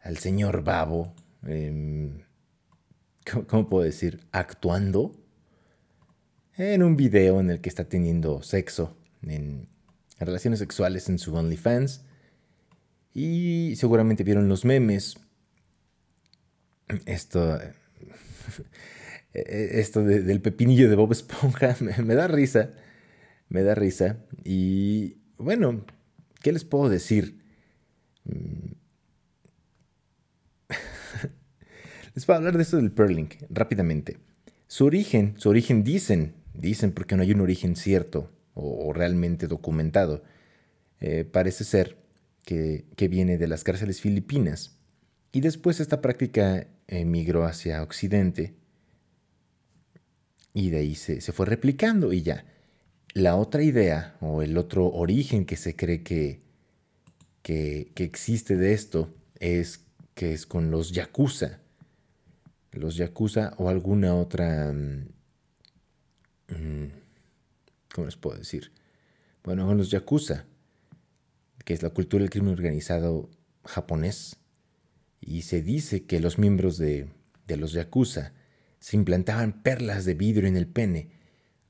al 0.02 0.18
señor 0.18 0.66
Babo, 0.66 1.14
em, 1.48 2.20
¿cómo 3.48 3.70
puedo 3.70 3.86
decir? 3.86 4.20
Actuando 4.34 5.19
en 6.60 6.84
un 6.84 6.98
video 6.98 7.40
en 7.40 7.50
el 7.50 7.62
que 7.62 7.70
está 7.70 7.86
teniendo 7.86 8.44
sexo 8.44 8.98
en, 9.22 9.70
relaciones 10.20 10.60
sexuales 10.60 11.08
en 11.08 11.18
su 11.18 11.34
OnlyFans. 11.34 12.04
Y 13.14 13.74
seguramente 13.78 14.24
vieron 14.24 14.50
los 14.50 14.66
memes. 14.66 15.18
Esto, 17.06 17.60
esto 19.34 20.04
del 20.04 20.42
pepinillo 20.42 20.90
de 20.90 20.96
Bob 20.96 21.14
Esponja 21.14 21.78
me, 22.04 22.16
da 22.16 22.28
risa. 22.28 22.74
Me 23.48 23.64
da 23.64 23.74
risa. 23.74 24.18
Y 24.44 25.18
bueno, 25.38 25.86
¿qué 26.42 26.52
les 26.52 26.66
puedo 26.66 26.90
decir? 26.90 27.42
Mm. 28.26 28.74
Les 32.16 32.26
voy 32.26 32.34
a 32.34 32.38
hablar 32.38 32.58
de 32.58 32.64
esto 32.64 32.78
del 32.78 32.92
Perlink 32.92 33.36
rápidamente. 33.50 34.18
Su 34.68 34.86
origen, 34.86 35.36
su 35.38 35.50
origen 35.50 35.84
dicen 35.84 36.39
Dicen 36.60 36.92
porque 36.92 37.16
no 37.16 37.24
hay 37.24 37.32
un 37.32 37.40
origen 37.40 37.78
cierto 37.78 38.30
o, 38.54 38.92
realmente 38.92 39.48
documentado. 39.48 40.24
Eh, 41.00 41.24
parece 41.24 41.64
ser 41.64 41.98
que, 42.44 42.86
viene 43.10 43.38
de 43.38 43.48
las 43.48 43.64
cárceles 43.64 44.02
filipinas. 44.02 44.78
Y 45.32 45.40
después 45.40 45.80
esta 45.80 46.02
práctica 46.02 46.68
emigró 46.88 47.46
hacia 47.46 47.82
Occidente. 47.82 48.56
Y 50.54 50.70
de 50.70 50.80
ahí 50.80 50.96
se, 50.96 51.22
fue 51.32 51.46
replicando 51.46 52.12
y 52.12 52.24
ya. 52.24 52.44
La 53.14 53.38
otra 53.38 53.64
idea 53.64 54.18
o 54.20 54.42
el 54.42 54.58
otro 54.58 54.88
origen 54.88 55.46
que 55.46 55.56
se 55.56 55.78
cree 55.78 56.04
que, 56.04 56.42
que, 57.42 57.94
que 57.96 58.04
existe 58.04 58.58
de 58.58 58.74
esto 58.74 59.14
es 59.40 59.86
que 60.14 60.34
es 60.34 60.46
con 60.46 60.72
los 60.72 60.92
yakuza. 60.92 61.62
Los 62.74 62.98
yakuza 62.98 63.54
o 63.58 63.70
alguna 63.70 64.14
otra 64.14 64.74
Mm, 64.74 65.19
¿cómo 67.94 68.06
les 68.06 68.16
puedo 68.16 68.38
decir? 68.38 68.72
Bueno, 69.44 69.66
con 69.66 69.78
los 69.78 69.92
yakuza, 69.92 70.46
que 71.66 71.74
es 71.74 71.82
la 71.82 71.90
cultura 71.90 72.22
del 72.22 72.30
crimen 72.30 72.54
organizado 72.54 73.30
japonés, 73.66 74.38
y 75.22 75.44
se 75.44 75.62
dice 75.62 76.04
que 76.06 76.20
los 76.20 76.38
miembros 76.38 76.78
de, 76.78 77.10
los 77.48 77.74
yakuza 77.74 78.34
se 78.80 78.96
implantaban 78.96 79.62
perlas 79.64 80.06
de 80.06 80.14
vidrio 80.14 80.48
en 80.48 80.56
el 80.56 80.68
pene 80.68 81.10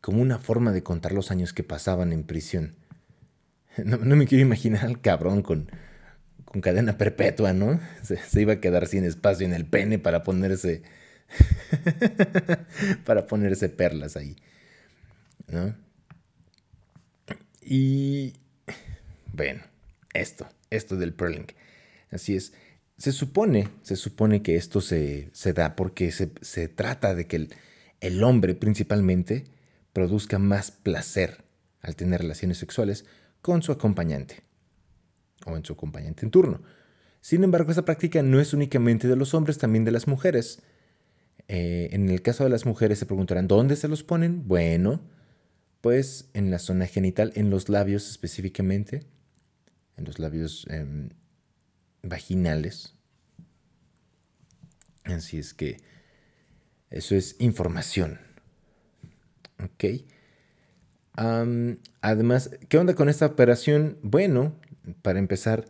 como 0.01 0.21
una 0.21 0.37
forma 0.37 0.71
de 0.71 0.83
contar 0.83 1.11
los 1.11 1.31
años 1.31 1.53
que 1.53 1.63
pasaban 1.63 2.13
en 2.13 2.23
prisión. 2.23 2.75
No, 3.85 4.15
me 4.15 4.27
quiero 4.27 4.41
imaginar 4.41 4.83
al 4.85 4.99
cabrón 4.99 5.41
con, 5.41 5.71
con 6.43 6.59
cadena 6.59 6.97
perpetua, 6.97 7.53
¿no? 7.53 7.79
Se, 8.03 8.17
se, 8.17 8.41
iba 8.41 8.53
a 8.53 8.59
quedar 8.59 8.87
sin 8.87 9.05
espacio 9.05 9.45
en 9.45 9.53
el 9.53 9.65
pene 9.65 9.99
para 9.99 10.23
ponerse. 10.23 10.81
para 13.05 13.25
ponerse 13.27 13.69
perlas 13.69 14.17
ahí. 14.17 14.35
¿No? 15.51 15.75
Y 17.61 18.33
bueno, 19.33 19.61
esto, 20.13 20.47
esto 20.69 20.95
del 20.95 21.13
Perling. 21.13 21.47
Así 22.11 22.35
es. 22.35 22.53
Se 22.97 23.11
supone, 23.11 23.69
se 23.81 23.95
supone 23.95 24.41
que 24.41 24.55
esto 24.55 24.81
se, 24.81 25.31
da 25.55 25.75
porque 25.75 26.11
se, 26.11 26.67
trata 26.67 27.15
de 27.15 27.27
que 27.27 27.37
el, 27.37 27.55
el, 28.01 28.23
hombre 28.23 28.55
principalmente 28.55 29.45
produzca 29.93 30.37
más 30.37 30.71
placer 30.71 31.45
al 31.81 31.95
tener 31.95 32.21
relaciones 32.21 32.57
sexuales 32.57 33.05
con 33.41 33.61
su 33.61 33.71
acompañante 33.71 34.41
o 35.45 35.55
en 35.55 35.63
su 35.63 35.73
acompañante 35.73 36.25
en 36.25 36.31
turno. 36.31 36.61
Sin 37.21 37.43
embargo, 37.43 37.71
esa 37.71 37.85
práctica 37.85 38.21
no 38.21 38.39
es 38.39 38.53
únicamente 38.53 39.07
de 39.07 39.15
los 39.15 39.33
hombres, 39.33 39.57
también 39.57 39.85
de 39.85 39.91
las 39.91 40.07
mujeres. 40.07 40.61
Eh, 41.47 41.89
en 41.91 42.09
el 42.09 42.21
caso 42.21 42.43
de 42.43 42.49
las 42.49 42.65
mujeres 42.65 42.99
se 42.99 43.05
preguntarán, 43.05 43.47
¿dónde 43.47 43.75
se 43.75 43.87
los 43.87 44.03
ponen? 44.03 44.47
Bueno, 44.47 45.01
pues 45.81 46.29
en 46.33 46.51
la 46.51 46.59
zona 46.59 46.87
genital, 46.87 47.31
en 47.35 47.49
los 47.49 47.69
labios 47.69 48.09
específicamente, 48.09 49.05
en 49.97 50.05
los 50.05 50.19
labios 50.19 50.65
em, 50.69 51.09
vaginales. 52.03 52.93
Así 55.03 55.37
es 55.37 55.53
que 55.53 55.77
eso 56.89 57.15
es 57.15 57.35
información. 57.39 58.19
¿Ok? 59.63 59.85
además, 61.99 62.49
¿qué 62.69 62.77
onda 62.77 62.95
con 62.95 63.09
esta 63.09 63.25
operación? 63.25 63.97
Bueno, 64.01 64.55
para 65.01 65.19
empezar, 65.19 65.65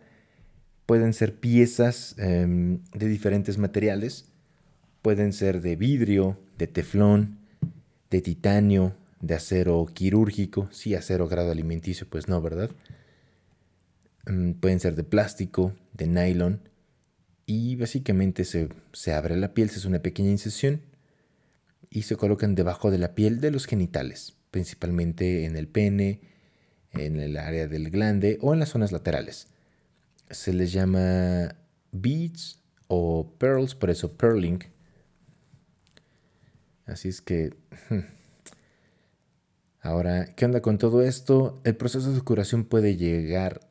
pueden 0.86 1.14
ser 1.14 1.40
piezas 1.40 2.14
em, 2.20 2.84
de 2.94 3.08
diferentes 3.08 3.58
materiales. 3.58 4.26
Pueden 5.02 5.34
ser 5.34 5.62
de 5.62 5.76
vidrio, 5.76 6.38
de 6.60 6.68
teflón, 6.68 7.40
de 8.12 8.22
titanio, 8.22 8.96
de 9.22 9.36
acero 9.36 9.86
quirúrgico, 9.94 10.70
sí, 10.72 10.96
acero 10.96 11.28
grado 11.28 11.52
alimenticio, 11.52 12.08
pues 12.10 12.28
no, 12.28 12.42
¿verdad? 12.42 12.72
Mm, 14.26 14.54
pueden 14.54 14.80
ser 14.80 14.96
de 14.96 15.04
plástico, 15.04 15.74
de 15.94 16.08
nylon, 16.08 16.62
y 17.50 17.76
básicamente 17.76 18.46
se, 18.46 18.70
abre 19.12 19.36
la 19.36 19.56
piel, 19.56 19.72
se 19.72 19.80
hace 19.80 19.88
una 19.88 20.04
pequeña 20.04 20.30
incisión 20.30 20.82
y 21.90 22.04
se 22.04 22.16
colocan 22.16 22.54
debajo 22.54 22.92
de 22.92 23.00
la 23.00 23.16
piel 23.16 23.42
de 23.42 23.50
los 23.50 23.66
genitales, 23.66 24.36
principalmente 24.52 25.46
en 25.46 25.56
el 25.56 25.68
pene, 25.68 26.22
en 26.92 27.20
el 27.20 27.38
área 27.38 27.68
del 27.68 27.90
glande 27.90 28.38
o 28.42 28.54
en 28.54 28.60
las 28.60 28.70
zonas 28.70 28.92
laterales. 28.92 29.48
Se 30.30 30.54
les 30.54 30.72
llama 30.72 31.56
beads 31.92 32.62
o 32.88 33.34
pearls, 33.40 33.74
por 33.74 33.90
eso 33.90 34.16
pearling. 34.16 34.64
Así 36.86 37.10
es 37.10 37.20
que 37.20 37.56
hmm, 37.90 38.19
Ahora, 39.82 40.26
¿qué 40.36 40.46
onda 40.46 40.62
con 40.62 40.78
todo 40.78 41.02
esto? 41.02 41.62
El 41.64 41.76
proceso 41.76 42.14
de 42.14 42.22
curación 42.22 42.66
puede 42.66 42.98
llegar 42.98 43.70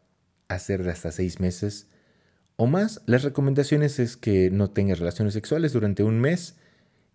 a 0.49 0.59
ser 0.59 0.83
de 0.83 0.91
hasta 0.91 1.13
seis 1.13 1.39
meses 1.39 1.89
o 2.57 2.67
más. 2.67 3.03
Las 3.07 3.23
recomendaciones 3.23 3.99
es 3.99 4.17
que 4.17 4.51
no 4.51 4.71
tengas 4.71 4.99
relaciones 4.99 5.35
sexuales 5.35 5.73
durante 5.75 6.03
un 6.03 6.19
mes, 6.19 6.57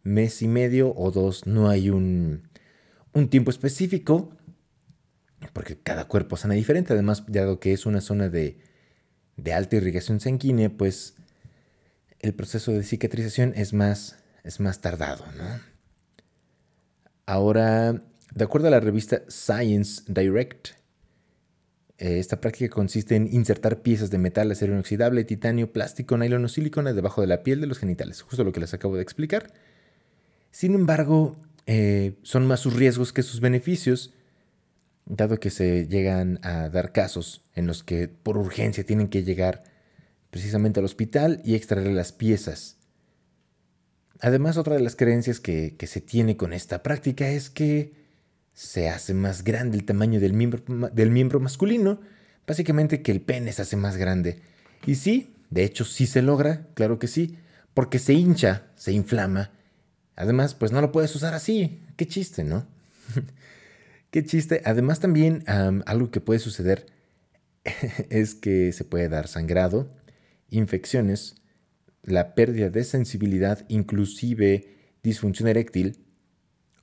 mes 0.04 0.42
y 0.44 0.48
medio 0.48 0.94
o 0.96 1.10
dos. 1.10 1.48
No 1.48 1.70
hay 1.70 1.90
un, 1.90 2.50
tiempo 3.30 3.50
específico 3.50 4.36
porque 5.54 5.78
cada 5.78 6.06
cuerpo 6.06 6.38
sana 6.38 6.54
diferente. 6.54 6.94
Además, 6.94 7.24
dado 7.28 7.60
que 7.60 7.74
es 7.74 7.88
una 7.88 8.00
zona 8.00 8.30
de, 8.30 8.60
de 9.38 9.54
alta 9.54 9.76
irrigación 9.76 10.20
sanguínea, 10.20 10.70
pues 10.70 11.16
el 12.20 12.34
proceso 12.36 12.72
de 12.72 12.84
cicatrización 12.84 13.54
es 13.56 13.74
más, 13.74 14.18
es 14.44 14.60
más 14.60 14.82
tardado, 14.82 15.26
¿no? 15.36 15.74
Ahora, 17.26 18.04
de 18.36 18.44
acuerdo 18.44 18.68
a 18.68 18.72
la 18.72 18.80
revista 18.80 19.22
Science 19.28 20.04
Direct, 20.08 20.70
eh, 22.00 22.18
esta 22.18 22.42
práctica 22.42 22.74
consiste 22.74 23.16
en 23.16 23.28
insertar 23.32 23.82
piezas 23.82 24.10
de 24.10 24.18
metal, 24.18 24.52
acero 24.52 24.74
inoxidable, 24.74 25.24
titanio, 25.24 25.72
plástico, 25.72 26.18
nylon 26.18 26.46
o 26.46 26.50
silicona 26.50 26.94
debajo 26.94 27.22
de 27.22 27.28
la 27.28 27.44
piel 27.44 27.62
de 27.62 27.68
los 27.68 27.78
genitales, 27.78 28.22
justo 28.22 28.44
lo 28.44 28.52
que 28.52 28.60
les 28.60 28.74
acabo 28.74 28.96
de 28.96 29.04
explicar. 29.04 29.54
Sin 30.52 30.74
embargo, 30.74 31.38
eh, 31.68 32.18
son 32.24 32.48
más 32.48 32.60
sus 32.60 32.74
riesgos 32.74 33.14
que 33.14 33.22
sus 33.22 33.40
beneficios, 33.40 34.14
dado 35.06 35.40
que 35.40 35.52
se 35.52 35.88
llegan 35.88 36.40
a 36.42 36.70
dar 36.70 36.92
casos 36.92 37.46
en 37.54 37.68
los 37.68 37.84
que 37.84 38.08
por 38.08 38.38
urgencia 38.38 38.84
tienen 38.84 39.10
que 39.10 39.24
llegar 39.24 39.64
precisamente 40.32 40.80
al 40.80 40.86
hospital 40.86 41.42
y 41.44 41.54
extraer 41.54 41.88
las 41.88 42.12
piezas. 42.12 42.78
Además, 44.20 44.58
otra 44.58 44.76
de 44.76 44.82
las 44.82 44.96
creencias 44.96 45.40
que 45.40 45.76
se 45.86 46.02
tiene 46.02 46.38
con 46.38 46.54
esta 46.54 46.82
práctica 46.82 47.30
es 47.30 47.50
que 47.50 48.03
se 48.54 48.90
hace 48.90 49.14
más 49.14 49.44
grande 49.44 49.78
el 49.78 49.86
tamaño 49.86 50.20
del 50.20 50.34
miembro, 50.34 50.90
del 50.92 51.12
miembro 51.12 51.40
masculino, 51.40 52.00
básicamente 52.46 53.02
que 53.02 53.12
el 53.12 53.22
pene 53.22 53.52
se 53.52 53.64
hace 53.64 53.78
más 53.78 53.98
grande. 53.98 54.42
Y 54.86 54.96
sí, 54.96 55.36
de 55.50 55.64
hecho 55.64 55.86
sí 55.86 56.06
se 56.06 56.22
logra, 56.22 56.68
claro 56.74 57.00
que 57.00 57.08
sí, 57.08 57.38
porque 57.74 58.00
se 58.00 58.14
hincha, 58.14 58.64
se 58.76 58.92
inflama. 58.92 59.52
Además, 60.16 60.54
pues 60.54 60.72
no 60.72 60.82
lo 60.82 60.92
puedes 60.92 61.16
usar 61.16 61.34
así. 61.34 61.82
Qué 61.96 62.08
chiste, 62.08 62.44
¿no? 62.44 62.68
Qué 64.12 64.24
chiste. 64.24 64.62
Además 64.66 65.00
también 65.00 65.44
algo 65.48 66.12
que 66.12 66.22
puede 66.22 66.40
suceder 66.40 66.86
es 68.10 68.36
que 68.36 68.72
se 68.74 68.84
puede 68.84 69.10
dar 69.10 69.28
sangrado, 69.28 69.90
infecciones, 70.50 71.36
la 72.04 72.36
pérdida 72.36 72.70
de 72.70 72.84
sensibilidad, 72.84 73.66
inclusive 73.70 74.76
disfunción 75.02 75.48
eréctil, 75.48 76.03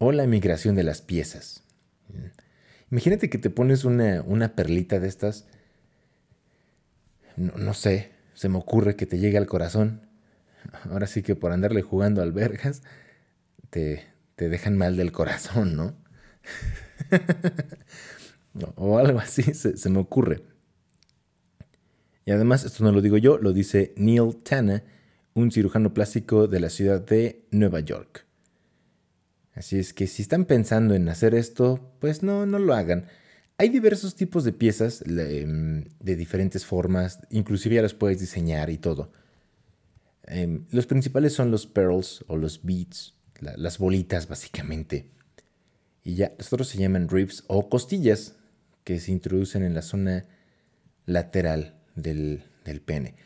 o 0.00 0.12
la 0.12 0.26
migración 0.26 0.74
de 0.74 0.82
las 0.82 1.02
piezas. 1.02 1.62
Imagínate 2.90 3.28
que 3.28 3.36
te 3.36 3.50
pones 3.50 3.84
una, 3.84 4.22
una 4.22 4.56
perlita 4.56 4.98
de 4.98 5.06
estas. 5.06 5.44
No, 7.36 7.74
sé, 7.74 8.10
se 8.32 8.48
me 8.48 8.56
ocurre 8.56 8.96
que 8.96 9.04
te 9.04 9.18
llegue 9.18 9.36
al 9.36 9.46
corazón. 9.46 10.08
Ahora 10.90 11.06
sí 11.06 11.22
que 11.22 11.36
por 11.36 11.52
andarle 11.52 11.82
jugando 11.82 12.22
albergas, 12.22 12.82
te, 13.68 14.06
te 14.36 14.48
dejan 14.48 14.76
mal 14.76 14.96
del 14.96 15.12
corazón, 15.12 15.76
¿no? 15.76 15.94
o 18.76 18.98
algo 18.98 19.18
así 19.18 19.42
se, 19.42 19.76
se, 19.76 19.90
me 19.90 19.98
ocurre. 19.98 20.42
Y 22.24 22.30
además, 22.30 22.64
esto 22.64 22.84
no 22.84 22.90
lo 22.90 23.02
digo 23.02 23.18
yo, 23.18 23.36
lo 23.36 23.52
dice 23.52 23.92
Neil 23.98 24.36
Tana, 24.42 24.82
un 25.34 25.52
cirujano 25.52 25.92
plástico 25.92 26.48
de 26.48 26.60
la 26.60 26.70
ciudad 26.70 27.02
de 27.02 27.44
Nueva 27.50 27.80
York. 27.80 28.29
Así 29.54 29.78
es 29.78 29.92
que 29.92 30.06
si 30.06 30.22
están 30.22 30.44
pensando 30.44 30.94
en 30.94 31.08
hacer 31.08 31.34
esto, 31.34 31.92
pues 32.00 32.22
no, 32.22 32.46
no 32.46 32.58
lo 32.58 32.74
hagan. 32.74 33.06
Hay 33.58 33.68
diversos 33.68 34.14
tipos 34.14 34.44
de 34.44 34.52
piezas 34.52 35.02
em, 35.02 35.84
de 35.98 36.16
diferentes 36.16 36.64
formas, 36.64 37.20
inclusive 37.30 37.74
ya 37.74 37.82
los 37.82 37.94
puedes 37.94 38.18
diseñar 38.20 38.70
y 38.70 38.78
todo. 38.78 39.12
Em, 40.24 40.64
los 40.70 40.86
principales 40.86 41.32
son 41.34 41.50
los 41.50 41.66
pearls 41.66 42.24
o 42.28 42.36
los 42.36 42.64
beads, 42.64 43.14
las 43.40 43.78
bolitas 43.78 44.28
básicamente. 44.28 45.10
Y 46.04 46.14
ya, 46.14 46.32
los 46.38 46.52
otros 46.52 46.68
se 46.68 46.78
llaman 46.78 47.08
ribs 47.08 47.44
o 47.48 47.68
costillas 47.68 48.36
que 48.84 48.98
se 48.98 49.12
introducen 49.12 49.62
en 49.62 49.74
la 49.74 49.82
zona 49.82 50.26
lateral 51.04 51.78
del, 51.96 52.44
del 52.64 52.80
pene. 52.80 53.16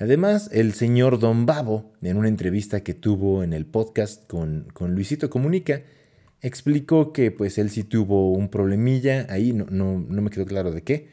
Además, 0.00 0.48
el 0.54 0.72
señor 0.72 1.18
Don 1.18 1.44
Babo, 1.44 1.92
en 2.00 2.16
una 2.16 2.28
entrevista 2.28 2.80
que 2.80 2.94
tuvo 2.94 3.44
en 3.44 3.52
el 3.52 3.66
podcast 3.66 4.26
con, 4.26 4.66
Luisito 4.80 5.28
Comunica, 5.28 5.82
explicó 6.40 7.12
que 7.12 7.30
pues 7.30 7.58
él 7.58 7.68
sí 7.68 7.84
tuvo 7.84 8.32
un 8.32 8.48
problemilla, 8.48 9.26
ahí 9.28 9.52
no, 9.52 9.66
no, 9.68 9.98
me 9.98 10.30
quedó 10.30 10.46
claro 10.46 10.72
de 10.72 10.82
qué. 10.82 11.10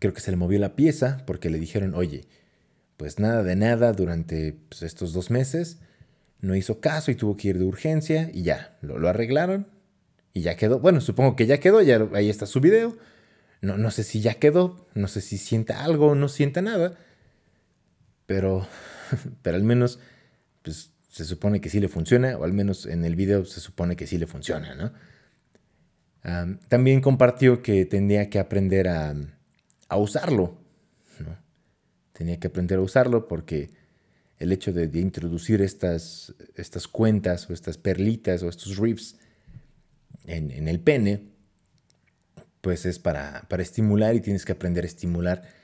Creo 0.00 0.12
que 0.12 0.20
se 0.20 0.32
le 0.32 0.36
movió 0.36 0.58
la 0.58 0.74
pieza 0.74 1.22
porque 1.24 1.50
le 1.50 1.60
dijeron, 1.60 1.94
oye, 1.94 2.24
pues 2.96 3.20
nada 3.20 3.44
de 3.44 3.54
nada 3.54 3.92
durante 3.92 4.56
pues, 4.68 4.82
estos 4.82 5.12
dos 5.12 5.30
meses. 5.30 5.78
No 6.40 6.56
hizo 6.56 6.80
caso 6.80 7.12
y 7.12 7.14
tuvo 7.14 7.36
que 7.36 7.48
ir 7.48 7.60
de 7.60 7.64
urgencia 7.64 8.28
y 8.34 8.42
ya, 8.42 8.76
lo, 8.82 8.98
lo 8.98 9.08
arreglaron 9.08 9.68
y 10.34 10.40
ya 10.40 10.56
quedó. 10.56 10.80
Bueno, 10.80 11.00
supongo 11.00 11.36
que 11.36 11.46
ya 11.46 11.60
quedó, 11.60 11.80
ya 11.80 12.08
ahí 12.12 12.28
está 12.28 12.46
su 12.46 12.60
video. 12.60 12.98
No, 13.60 13.76
no 13.76 13.92
sé 13.92 14.02
si 14.02 14.20
ya 14.20 14.34
quedó, 14.34 14.88
no 14.94 15.06
sé 15.06 15.20
si 15.20 15.38
sienta 15.38 15.84
algo 15.84 16.08
o 16.08 16.14
no 16.16 16.28
sienta 16.28 16.60
nada 16.60 16.98
pero, 18.30 18.64
pero 19.42 19.56
al 19.56 19.64
menos 19.64 19.98
pues, 20.62 20.92
se 21.08 21.24
supone 21.24 21.60
que 21.60 21.68
sí 21.68 21.80
le 21.80 21.88
funciona, 21.88 22.36
o 22.36 22.44
al 22.44 22.52
menos 22.52 22.86
en 22.86 23.04
el 23.04 23.16
video 23.16 23.44
se 23.44 23.58
supone 23.58 23.96
que 23.96 24.06
sí 24.06 24.18
le 24.18 24.28
funciona, 24.28 24.76
¿no? 24.76 24.92
también 26.68 27.00
compartió 27.00 27.62
que 27.62 27.86
tendría 27.86 28.28
que 28.28 28.38
aprender 28.38 28.88
a, 28.88 29.14
a 29.88 29.96
usarlo, 29.96 30.58
¿no? 31.18 31.34
Tenía 32.12 32.38
que 32.38 32.48
aprender 32.48 32.78
a 32.78 32.82
usarlo 32.82 33.26
porque 33.26 33.70
el 34.38 34.52
hecho 34.52 34.70
de, 34.74 34.84
introducir 35.00 35.62
estas, 35.62 36.34
estas 36.56 36.86
cuentas 36.86 37.48
o 37.48 37.54
estas 37.54 37.78
perlitas 37.78 38.42
o 38.42 38.50
estos 38.50 38.76
ribs 38.76 39.16
en, 40.26 40.50
en 40.50 40.68
el 40.68 40.78
pene, 40.78 41.30
pues 42.60 42.84
es 42.84 42.98
para, 42.98 43.46
para 43.48 43.62
estimular 43.62 44.14
y 44.14 44.20
tienes 44.20 44.44
que 44.44 44.52
aprender 44.52 44.84
a 44.84 44.88
estimular 44.88 45.59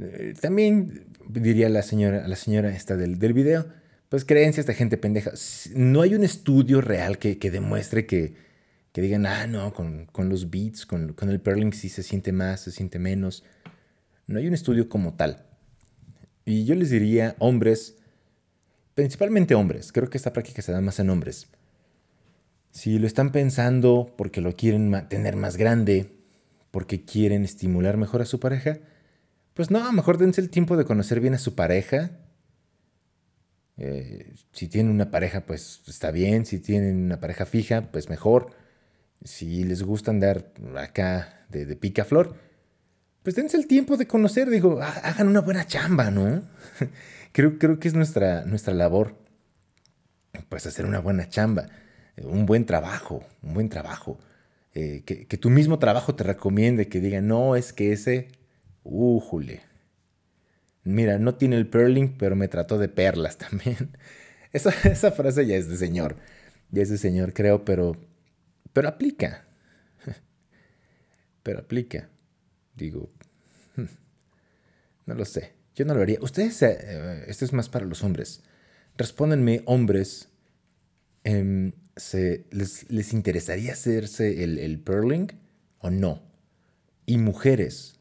eh, 0.00 0.34
también 0.40 1.06
diría 1.28 1.68
la 1.68 1.82
señora, 1.82 2.26
la 2.26 2.36
señora 2.36 2.74
esta 2.74 2.96
del, 2.96 3.18
del 3.18 3.32
video, 3.32 3.66
pues 4.10 4.24
creencias 4.24 4.66
de 4.66 4.74
gente 4.74 4.98
pendeja. 4.98 5.32
No 5.74 6.02
hay 6.02 6.14
un 6.14 6.24
estudio 6.24 6.80
real 6.80 7.18
que, 7.18 7.36
demuestre 7.50 8.06
que, 8.06 8.34
digan, 8.92 9.24
ah, 9.24 9.46
no, 9.46 9.72
con, 9.72 10.28
los 10.28 10.50
beats, 10.50 10.84
con, 10.84 11.14
el 11.20 11.40
perling 11.40 11.72
sí 11.72 11.88
se 11.88 12.02
siente 12.02 12.32
más, 12.32 12.60
se 12.60 12.72
siente 12.72 12.98
menos. 12.98 13.44
No 14.26 14.40
hay 14.40 14.48
un 14.48 14.54
estudio 14.54 14.88
como 14.88 15.14
tal. 15.14 15.46
Y 16.44 16.64
yo 16.64 16.74
les 16.74 16.90
diría, 16.90 17.36
hombres, 17.38 17.98
principalmente 18.94 19.54
hombres, 19.54 19.92
creo 19.92 20.10
que 20.10 20.18
esta 20.18 20.32
práctica 20.32 20.60
se 20.60 20.72
da 20.72 20.80
más 20.80 20.98
en 20.98 21.08
hombres. 21.10 21.46
Si 22.72 22.98
lo 22.98 23.06
están 23.06 23.30
pensando 23.30 24.12
porque 24.18 24.40
lo 24.40 24.56
quieren 24.56 25.06
tener 25.08 25.36
más 25.36 25.56
grande, 25.56 26.10
porque 26.72 27.04
quieren 27.04 27.44
estimular 27.44 27.96
mejor 27.96 28.22
a 28.22 28.26
su 28.26 28.40
pareja, 28.40 28.80
pues 29.54 29.70
no, 29.70 29.92
mejor 29.92 30.18
dense 30.18 30.40
el 30.40 30.50
tiempo 30.50 30.76
de 30.76 30.84
conocer 30.84 31.20
bien 31.20 31.34
a 31.34 31.38
su 31.38 31.54
pareja. 31.54 32.10
Eh, 33.76 34.34
si 34.52 34.68
tienen 34.68 34.92
una 34.92 35.10
pareja, 35.10 35.46
pues 35.46 35.82
está 35.86 36.10
bien. 36.10 36.46
Si 36.46 36.58
tienen 36.58 37.04
una 37.04 37.20
pareja 37.20 37.46
fija, 37.46 37.90
pues 37.90 38.08
mejor. 38.08 38.52
Si 39.24 39.64
les 39.64 39.82
gusta 39.82 40.10
andar 40.10 40.52
acá 40.78 41.44
de, 41.48 41.66
de 41.66 41.76
picaflor, 41.76 42.36
pues 43.22 43.36
dense 43.36 43.56
el 43.56 43.66
tiempo 43.66 43.96
de 43.96 44.06
conocer. 44.06 44.48
Digo, 44.50 44.80
hagan 44.80 45.28
una 45.28 45.40
buena 45.40 45.66
chamba, 45.66 46.10
¿no? 46.10 46.42
creo, 47.32 47.58
creo 47.58 47.78
que 47.78 47.88
es 47.88 47.94
nuestra, 47.94 48.44
nuestra 48.44 48.74
labor. 48.74 49.16
Pues 50.48 50.66
hacer 50.66 50.86
una 50.86 51.00
buena 51.00 51.28
chamba. 51.28 51.68
Un 52.22 52.46
buen 52.46 52.66
trabajo, 52.66 53.24
un 53.42 53.54
buen 53.54 53.68
trabajo. 53.68 54.18
Eh, 54.74 55.02
que, 55.04 55.26
que 55.26 55.36
tu 55.36 55.50
mismo 55.50 55.78
trabajo 55.78 56.14
te 56.14 56.22
recomiende, 56.22 56.88
que 56.88 57.00
diga, 57.00 57.20
no, 57.20 57.56
es 57.56 57.72
que 57.72 57.92
ese 57.92 58.28
Újule. 58.90 59.62
Mira, 60.82 61.18
no 61.20 61.36
tiene 61.36 61.56
el 61.56 61.68
perling, 61.68 62.16
pero 62.18 62.34
me 62.34 62.48
trató 62.48 62.76
de 62.76 62.88
perlas 62.88 63.38
también. 63.38 63.96
Esa, 64.52 64.70
esa, 64.82 65.12
frase 65.12 65.46
ya 65.46 65.54
es 65.54 65.68
de 65.68 65.76
señor. 65.76 66.16
Ya 66.72 66.82
es 66.82 66.88
de 66.88 66.98
señor, 66.98 67.32
creo, 67.32 67.64
pero. 67.64 67.96
Pero 68.72 68.88
aplica. 68.88 69.44
Pero 71.44 71.60
aplica. 71.60 72.08
Digo. 72.74 73.10
No 75.06 75.14
lo 75.14 75.24
sé. 75.24 75.52
Yo 75.76 75.84
no 75.84 75.94
lo 75.94 76.02
haría. 76.02 76.18
Ustedes. 76.20 76.60
Eh, 76.62 77.24
esto 77.28 77.44
es 77.44 77.52
más 77.52 77.68
para 77.68 77.86
los 77.86 78.02
hombres. 78.02 78.42
Respóndenme, 78.96 79.62
hombres. 79.66 80.28
Em, 81.22 81.72
se, 81.96 82.46
les, 82.50 83.12
interesaría 83.12 83.72
hacerse 83.72 84.42
el, 84.42 84.58
el 84.58 84.80
perling 84.80 85.28
o 85.78 85.90
no? 85.90 86.22
Y 87.06 87.18
mujeres 87.18 87.99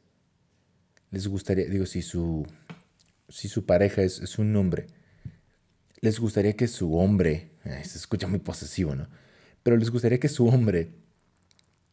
les 1.12 1.28
gustaría, 1.28 1.66
digo, 1.66 1.86
si 1.86 2.02
su, 2.02 2.46
si 3.28 3.48
su 3.48 3.66
pareja 3.66 4.02
es, 4.02 4.40
un 4.40 4.56
hombre, 4.56 4.88
les 6.02 6.20
gustaría 6.20 6.56
que 6.56 6.68
su 6.68 6.98
hombre, 6.98 7.52
se 7.64 7.98
escucha 7.98 8.28
muy 8.28 8.40
posesivo, 8.40 8.96
¿no? 8.96 9.08
Pero 9.64 9.78
les 9.78 9.90
gustaría 9.90 10.20
que 10.20 10.30
su 10.30 10.48
hombre 10.48 10.94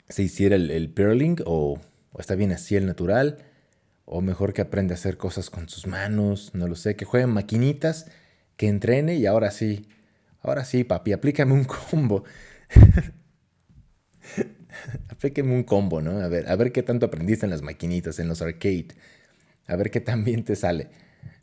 se 0.09 0.23
hiciera 0.23 0.57
el, 0.57 0.71
el 0.71 0.91
pearling 0.91 1.39
o, 1.45 1.81
está 2.19 2.35
bien 2.35 2.53
así 2.53 2.77
el 2.77 2.87
natural, 2.87 3.39
o 4.05 4.21
mejor 4.21 4.53
que 4.53 4.63
aprenda 4.63 4.95
a 4.95 4.99
hacer 4.99 5.17
cosas 5.17 5.51
con 5.51 5.69
sus 5.69 5.87
manos, 5.87 6.53
no 6.55 6.69
lo 6.69 6.77
sé, 6.77 6.95
que 6.95 7.05
juegue 7.05 7.27
maquinitas, 7.27 8.07
que 8.57 8.69
entrene 8.69 9.17
y 9.17 9.27
ahora 9.27 9.51
sí, 9.51 9.89
ahora 10.41 10.65
sí, 10.65 10.85
papi, 10.85 11.13
aplícame 11.13 11.53
un 11.53 11.65
combo. 11.65 12.25
Aplíqueme 15.09 15.55
un 15.55 15.65
combo, 15.65 16.01
¿no? 16.01 16.21
A 16.21 16.29
ver, 16.29 16.49
a 16.49 16.57
ver 16.57 16.73
qué 16.73 16.83
tanto 16.83 17.07
aprendiste 17.07 17.47
en 17.47 17.51
las 17.51 17.63
maquinitas, 17.63 18.19
en 18.19 18.29
los 18.29 18.43
arcade. 18.43 18.89
A 19.67 19.77
ver 19.77 19.91
qué 19.91 20.01
tan 20.01 20.25
bien 20.25 20.45
te 20.45 20.57
sale. 20.57 20.89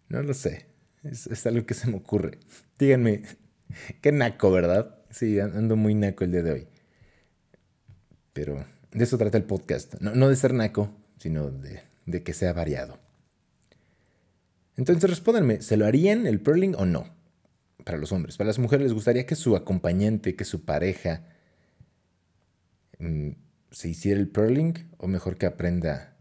No 0.09 0.21
lo 0.21 0.33
sé. 0.33 0.67
Es, 1.03 1.45
algo 1.45 1.65
que 1.65 1.73
se 1.73 1.89
me 1.89 1.97
ocurre. 1.97 2.39
Díganme, 2.79 3.23
qué 4.01 4.11
naco, 4.11 4.51
¿verdad? 4.51 4.99
Sí, 5.09 5.39
ando 5.39 5.75
muy 5.75 5.95
naco 5.95 6.23
el 6.23 6.31
día 6.31 6.43
de 6.43 6.51
hoy. 6.51 6.67
Pero 8.31 8.65
de 8.91 9.03
eso 9.03 9.17
trata 9.17 9.37
el 9.37 9.43
podcast. 9.43 9.95
No, 9.99 10.29
de 10.29 10.35
ser 10.35 10.53
naco, 10.53 10.95
sino 11.17 11.51
de, 11.51 11.81
de 12.05 12.23
que 12.23 12.33
sea 12.33 12.53
variado. 12.53 12.99
Entonces 14.75 15.07
respóndanme, 15.09 15.61
¿se 15.61 15.77
lo 15.77 15.85
harían 15.85 16.25
el 16.25 16.41
perling 16.41 16.75
o 16.75 16.85
no? 16.85 17.13
Para 17.83 17.97
los 17.97 18.11
hombres. 18.11 18.37
Para 18.37 18.47
las 18.47 18.59
mujeres 18.59 18.83
les 18.83 18.93
gustaría 18.93 19.25
que 19.25 19.35
su 19.35 19.55
acompañante, 19.55 20.35
que 20.35 20.45
su 20.45 20.63
pareja, 20.63 21.21
Mm, 23.03 23.35
se 23.71 23.89
hiciera 23.89 24.19
el 24.19 24.27
perling 24.29 24.73
o 24.97 25.07
mejor 25.07 25.37
que 25.37 25.45
aprenda 25.45 26.17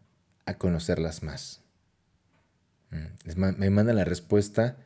a 0.46 0.58
conocerlas 0.58 1.22
más. 1.22 1.62
Mm, 2.90 3.06
me 3.58 3.70
mandan 3.70 3.96
la 3.96 4.04
respuesta 4.04 4.76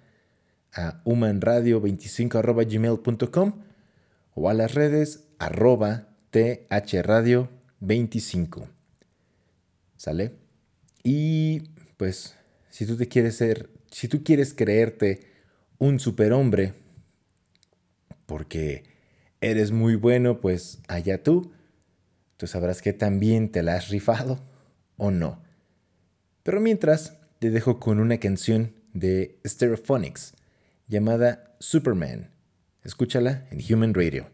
a 0.74 1.02
humanradio25.gmail.com 1.04 3.62
o 4.34 4.50
a 4.50 4.54
las 4.54 4.74
redes 4.74 5.24
arroba 5.38 6.08
thradio25. 6.32 8.68
¿Sale? 9.96 10.34
Y 11.02 11.70
pues, 11.96 12.34
si 12.68 12.84
tú 12.84 12.98
te 12.98 13.08
quieres 13.08 13.36
ser, 13.36 13.70
si 13.90 14.08
tú 14.08 14.22
quieres 14.22 14.52
creerte 14.52 15.22
un 15.78 15.98
superhombre, 15.98 16.74
porque 18.26 18.84
eres 19.40 19.70
muy 19.70 19.96
bueno, 19.96 20.42
pues 20.42 20.80
allá 20.88 21.22
tú 21.22 21.55
Tú 22.36 22.46
sabrás 22.46 22.82
que 22.82 22.92
también 22.92 23.50
te 23.50 23.62
la 23.62 23.76
has 23.76 23.88
rifado 23.88 24.40
o 24.96 25.10
no. 25.10 25.42
Pero 26.42 26.60
mientras, 26.60 27.18
te 27.38 27.50
dejo 27.50 27.80
con 27.80 27.98
una 27.98 28.18
canción 28.18 28.74
de 28.92 29.40
Stereophonics 29.44 30.34
llamada 30.86 31.56
Superman. 31.60 32.30
Escúchala 32.84 33.46
en 33.50 33.60
Human 33.74 33.94
Radio. 33.94 34.30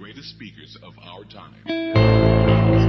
Greatest 0.00 0.30
speakers 0.30 0.78
of 0.82 0.94
our 1.02 1.24
time. 1.24 2.79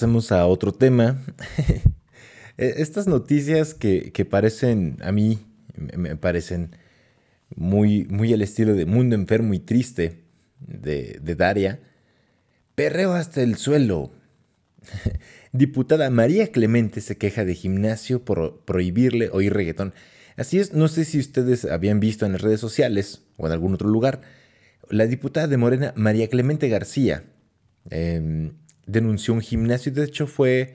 Pasemos 0.00 0.32
a 0.32 0.46
otro 0.46 0.72
tema. 0.72 1.22
Eh, 2.56 2.74
Estas 2.78 3.06
noticias 3.06 3.74
que, 3.74 4.12
que 4.12 4.24
parecen, 4.24 4.96
a 5.02 5.12
mí, 5.12 5.38
me 5.76 5.96
me 5.96 6.16
parecen 6.16 6.76
muy, 7.54 8.04
muy 8.04 8.32
al 8.32 8.40
estilo 8.40 8.74
de 8.74 8.86
Mundo 8.86 9.14
Enfermo 9.14 9.52
y 9.52 9.58
Triste 9.58 10.24
de, 10.58 11.18
de 11.22 11.34
Daria. 11.34 11.80
Perreo 12.74 13.12
hasta 13.12 13.42
el 13.42 13.56
suelo. 13.56 14.10
Diputada 15.52 16.08
María 16.08 16.50
Clemente 16.50 17.02
se 17.02 17.18
queja 17.18 17.44
de 17.44 17.54
gimnasio 17.54 18.24
por 18.24 18.64
prohibirle 18.64 19.28
oír 19.30 19.52
reggaetón. 19.52 19.92
Así 20.38 20.58
es, 20.58 20.72
no 20.72 20.88
sé 20.88 21.04
si 21.04 21.18
ustedes 21.18 21.66
habían 21.66 22.00
visto 22.00 22.24
en 22.24 22.32
las 22.32 22.40
redes 22.40 22.60
sociales 22.60 23.22
o 23.36 23.46
en 23.46 23.52
algún 23.52 23.74
otro 23.74 23.90
lugar. 23.90 24.22
La 24.88 25.06
diputada 25.06 25.46
de 25.46 25.58
Morena, 25.58 25.92
María 25.94 26.28
Clemente 26.28 26.70
García, 26.70 27.24
em, 27.90 28.52
denunció 28.86 29.34
un 29.34 29.40
gimnasio. 29.40 29.92
De 29.92 30.04
hecho, 30.04 30.26
fue, 30.26 30.74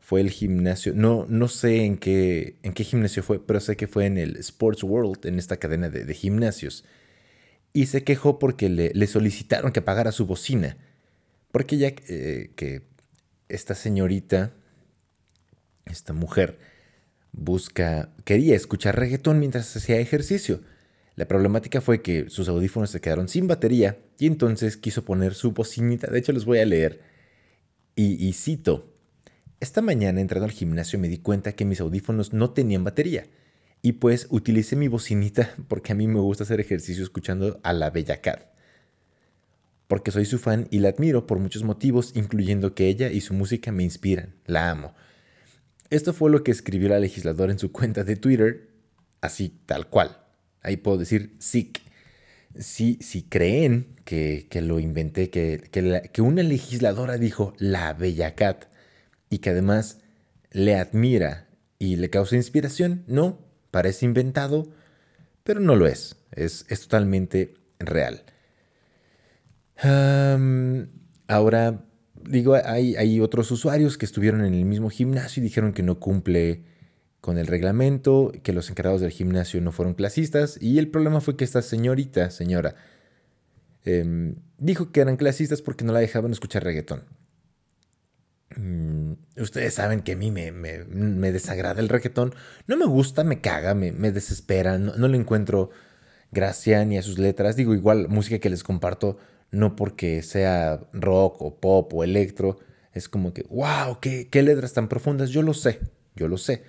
fue 0.00 0.20
el 0.20 0.30
gimnasio. 0.30 0.92
No, 0.94 1.26
no 1.28 1.48
sé 1.48 1.84
en 1.84 1.96
qué, 1.98 2.56
en 2.62 2.72
qué 2.72 2.84
gimnasio 2.84 3.22
fue, 3.22 3.44
pero 3.44 3.60
sé 3.60 3.76
que 3.76 3.86
fue 3.86 4.06
en 4.06 4.18
el 4.18 4.36
Sports 4.36 4.82
World, 4.82 5.26
en 5.26 5.38
esta 5.38 5.56
cadena 5.56 5.88
de, 5.88 6.14
gimnasios. 6.14 6.84
Y 7.72 7.86
se 7.86 8.04
quejó 8.04 8.38
porque 8.38 8.68
le, 8.68 8.92
le 8.94 9.06
solicitaron 9.06 9.72
que 9.72 9.82
pagara 9.82 10.12
su 10.12 10.26
bocina. 10.26 10.76
Porque 11.52 11.76
ya 11.76 11.88
eh, 12.08 12.50
que 12.56 12.82
esta 13.48 13.74
señorita, 13.74 14.52
esta 15.86 16.12
mujer, 16.12 16.58
busca, 17.32 18.10
quería 18.24 18.56
escuchar 18.56 18.98
reggaetón 18.98 19.38
mientras 19.38 19.76
hacía 19.76 19.98
ejercicio. 19.98 20.60
La 21.16 21.26
problemática 21.26 21.80
fue 21.80 22.02
que 22.02 22.28
sus 22.28 22.48
audífonos 22.48 22.90
se 22.90 23.00
quedaron 23.00 23.28
sin 23.28 23.48
batería 23.48 23.98
y 24.18 24.26
entonces 24.26 24.76
quiso 24.76 25.04
poner 25.04 25.34
su 25.34 25.52
bocinita. 25.52 26.08
De 26.08 26.18
hecho, 26.18 26.32
les 26.32 26.44
voy 26.44 26.58
a 26.58 26.66
leer. 26.66 27.00
Y, 27.94 28.22
y 28.22 28.34
cito. 28.34 28.92
Esta 29.58 29.80
mañana 29.80 30.20
entrando 30.20 30.44
al 30.44 30.52
gimnasio 30.52 30.98
me 30.98 31.08
di 31.08 31.16
cuenta 31.16 31.52
que 31.52 31.64
mis 31.64 31.80
audífonos 31.80 32.34
no 32.34 32.50
tenían 32.50 32.84
batería. 32.84 33.24
Y 33.80 33.92
pues 33.92 34.26
utilicé 34.28 34.76
mi 34.76 34.88
bocinita 34.88 35.54
porque 35.68 35.92
a 35.92 35.94
mí 35.94 36.06
me 36.06 36.20
gusta 36.20 36.44
hacer 36.44 36.60
ejercicio 36.60 37.02
escuchando 37.02 37.60
a 37.62 37.72
la 37.72 37.88
Bella 37.88 38.20
Cat. 38.20 38.42
Porque 39.88 40.10
soy 40.10 40.26
su 40.26 40.38
fan 40.38 40.68
y 40.70 40.80
la 40.80 40.90
admiro 40.90 41.26
por 41.26 41.38
muchos 41.38 41.62
motivos, 41.62 42.12
incluyendo 42.14 42.74
que 42.74 42.88
ella 42.88 43.10
y 43.10 43.22
su 43.22 43.32
música 43.32 43.72
me 43.72 43.84
inspiran. 43.84 44.34
La 44.44 44.70
amo. 44.70 44.94
Esto 45.88 46.12
fue 46.12 46.30
lo 46.30 46.44
que 46.44 46.50
escribió 46.50 46.90
la 46.90 46.98
legisladora 46.98 47.52
en 47.52 47.58
su 47.58 47.72
cuenta 47.72 48.04
de 48.04 48.16
Twitter, 48.16 48.68
así 49.22 49.60
tal 49.64 49.88
cual. 49.88 50.25
Ahí 50.66 50.76
puedo 50.76 50.98
decir 50.98 51.36
SIC. 51.38 51.80
Si, 52.58 52.98
si 53.00 53.22
creen 53.22 53.94
que, 54.04 54.48
que 54.50 54.62
lo 54.62 54.80
inventé, 54.80 55.30
que, 55.30 55.62
que, 55.70 56.22
una 56.22 56.42
legisladora 56.42 57.18
dijo 57.18 57.54
la 57.58 57.92
Bella 57.92 58.34
Cat 58.34 58.64
y 59.30 59.38
que 59.38 59.50
además 59.50 59.98
le 60.50 60.74
admira 60.74 61.46
y 61.78 61.96
le 61.96 62.10
causa 62.10 62.34
inspiración, 62.34 63.04
no, 63.06 63.38
parece 63.70 64.06
inventado, 64.06 64.68
pero 65.44 65.60
no 65.60 65.76
lo 65.76 65.86
es. 65.86 66.16
Es, 66.32 66.66
es 66.68 66.80
totalmente 66.80 67.54
real. 67.78 68.24
Ahora, 71.28 71.84
digo, 72.14 72.54
hay, 72.54 72.96
hay 72.96 73.20
otros 73.20 73.52
usuarios 73.52 73.98
que 73.98 74.06
estuvieron 74.06 74.44
en 74.44 74.54
el 74.54 74.64
mismo 74.64 74.90
gimnasio 74.90 75.40
y 75.40 75.44
dijeron 75.44 75.72
que 75.72 75.84
no 75.84 76.00
cumple 76.00 76.64
con 77.26 77.38
el 77.38 77.48
reglamento, 77.48 78.32
que 78.44 78.54
los 78.54 78.70
encargados 78.70 79.02
del 79.02 79.10
gimnasio 79.10 79.60
no 79.60 79.72
fueron 79.72 79.94
clasistas 79.94 80.58
y 80.62 80.78
el 80.78 80.88
problema 80.88 81.20
fue 81.20 81.36
que 81.36 81.44
esta 81.44 81.60
señorita, 81.60 82.30
señora, 82.30 82.76
em, 83.84 84.36
dijo 84.58 84.90
que 84.92 85.00
eran 85.00 85.16
clasistas 85.16 85.62
porque 85.62 85.84
no 85.84 85.92
la 85.92 86.00
dejaban 86.00 86.32
escuchar 86.32 86.64
reggaetón. 86.64 87.04
Mm, 88.56 89.14
ustedes 89.38 89.74
saben 89.74 90.00
que 90.02 90.12
a 90.12 90.16
mí 90.16 90.30
me, 90.30 90.52
me- 90.52 90.84
me 90.84 91.32
desagrada 91.32 91.80
el 91.80 91.88
reggaetón. 91.88 92.34
No 92.66 92.76
me 92.76 92.86
gusta, 92.86 93.24
me 93.24 93.40
caga, 93.40 93.74
me, 93.74 93.92
me 93.92 94.12
desespera, 94.12 94.78
no, 94.78 94.94
no 94.96 95.08
le 95.08 95.18
encuentro 95.18 95.70
gracia 96.32 96.84
ni 96.84 96.98
a 96.98 97.02
sus 97.02 97.18
letras. 97.18 97.56
Digo, 97.56 97.74
igual 97.74 98.08
música 98.08 98.38
que 98.38 98.50
les 98.50 98.64
comparto, 98.64 99.18
no 99.50 99.76
porque 99.76 100.22
sea 100.22 100.80
rock 100.92 101.42
o 101.42 101.60
pop 101.60 101.92
o 101.94 102.04
electro, 102.04 102.58
es 102.92 103.08
como 103.08 103.34
que, 103.34 103.44
wow, 103.50 104.00
qué, 104.00 104.28
qué 104.30 104.42
letras 104.42 104.74
tan 104.74 104.88
profundas. 104.88 105.30
Yo 105.30 105.42
lo 105.42 105.54
sé, 105.54 105.80
yo 106.16 106.28
lo 106.28 106.38
sé. 106.38 106.64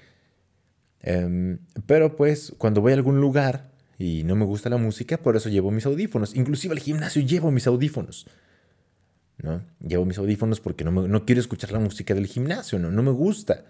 Em, 1.01 1.59
pero 1.85 2.15
pues 2.15 2.53
cuando 2.57 2.81
voy 2.81 2.91
a 2.91 2.95
algún 2.95 3.21
lugar 3.21 3.71
y 3.97 4.23
no 4.23 4.35
me 4.35 4.45
gusta 4.45 4.69
la 4.69 4.77
música, 4.77 5.17
por 5.17 5.35
eso 5.35 5.49
llevo 5.49 5.71
mis 5.71 5.85
audífonos. 5.85 6.35
Inclusive 6.35 6.73
al 6.73 6.79
gimnasio 6.79 7.21
llevo 7.21 7.51
mis 7.51 7.67
audífonos. 7.67 8.27
¿no? 9.37 9.61
Llevo 9.85 10.05
mis 10.05 10.17
audífonos 10.17 10.59
porque 10.59 10.83
no, 10.83 10.91
no 10.91 11.25
quiero 11.25 11.41
escuchar 11.41 11.71
la 11.71 11.79
música 11.79 12.13
del 12.13 12.27
gimnasio, 12.27 12.79
¿no? 12.79 12.91
no 12.91 13.03
me 13.03 13.11
gusta. 13.11 13.65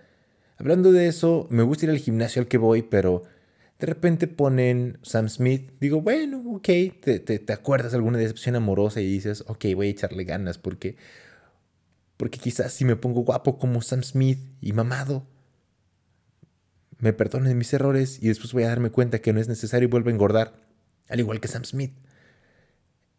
Hablando 0.57 0.91
de 0.91 1.07
eso, 1.07 1.47
me 1.49 1.63
gusta 1.63 1.85
ir 1.85 1.91
al 1.91 1.99
gimnasio 1.99 2.41
al 2.41 2.47
que 2.47 2.57
voy, 2.57 2.81
pero 2.81 3.23
de 3.79 3.85
repente 3.85 4.27
ponen 4.27 4.97
Sam 5.03 5.29
Smith. 5.29 5.71
Digo, 5.79 6.01
bueno, 6.01 6.43
ok, 6.55 6.67
te, 6.99 7.19
te, 7.19 7.39
te 7.39 7.53
acuerdas 7.53 7.91
de 7.91 7.97
alguna 7.97 8.17
decepción 8.17 8.55
amorosa 8.55 9.01
y 9.01 9.05
dices, 9.05 9.43
ok, 9.47 9.65
voy 9.75 9.87
a 9.87 9.91
echarle 9.91 10.23
ganas 10.23 10.57
porque, 10.57 10.95
porque 12.17 12.39
quizás 12.39 12.73
si 12.73 12.85
me 12.85 12.95
pongo 12.95 13.21
guapo 13.21 13.59
como 13.59 13.81
Sam 13.81 14.03
Smith 14.03 14.39
y 14.61 14.73
mamado, 14.73 15.27
me 16.99 17.13
perdonen 17.13 17.57
mis 17.57 17.73
errores 17.73 18.19
y 18.21 18.27
después 18.27 18.53
voy 18.53 18.63
a 18.63 18.67
darme 18.69 18.89
cuenta 18.89 19.19
que 19.19 19.33
no 19.33 19.39
es 19.39 19.47
necesario 19.47 19.87
y 19.87 19.91
vuelvo 19.91 20.09
a 20.09 20.13
engordar, 20.13 20.53
al 21.09 21.19
igual 21.19 21.39
que 21.39 21.47
Sam 21.47 21.63
Smith. 21.65 21.93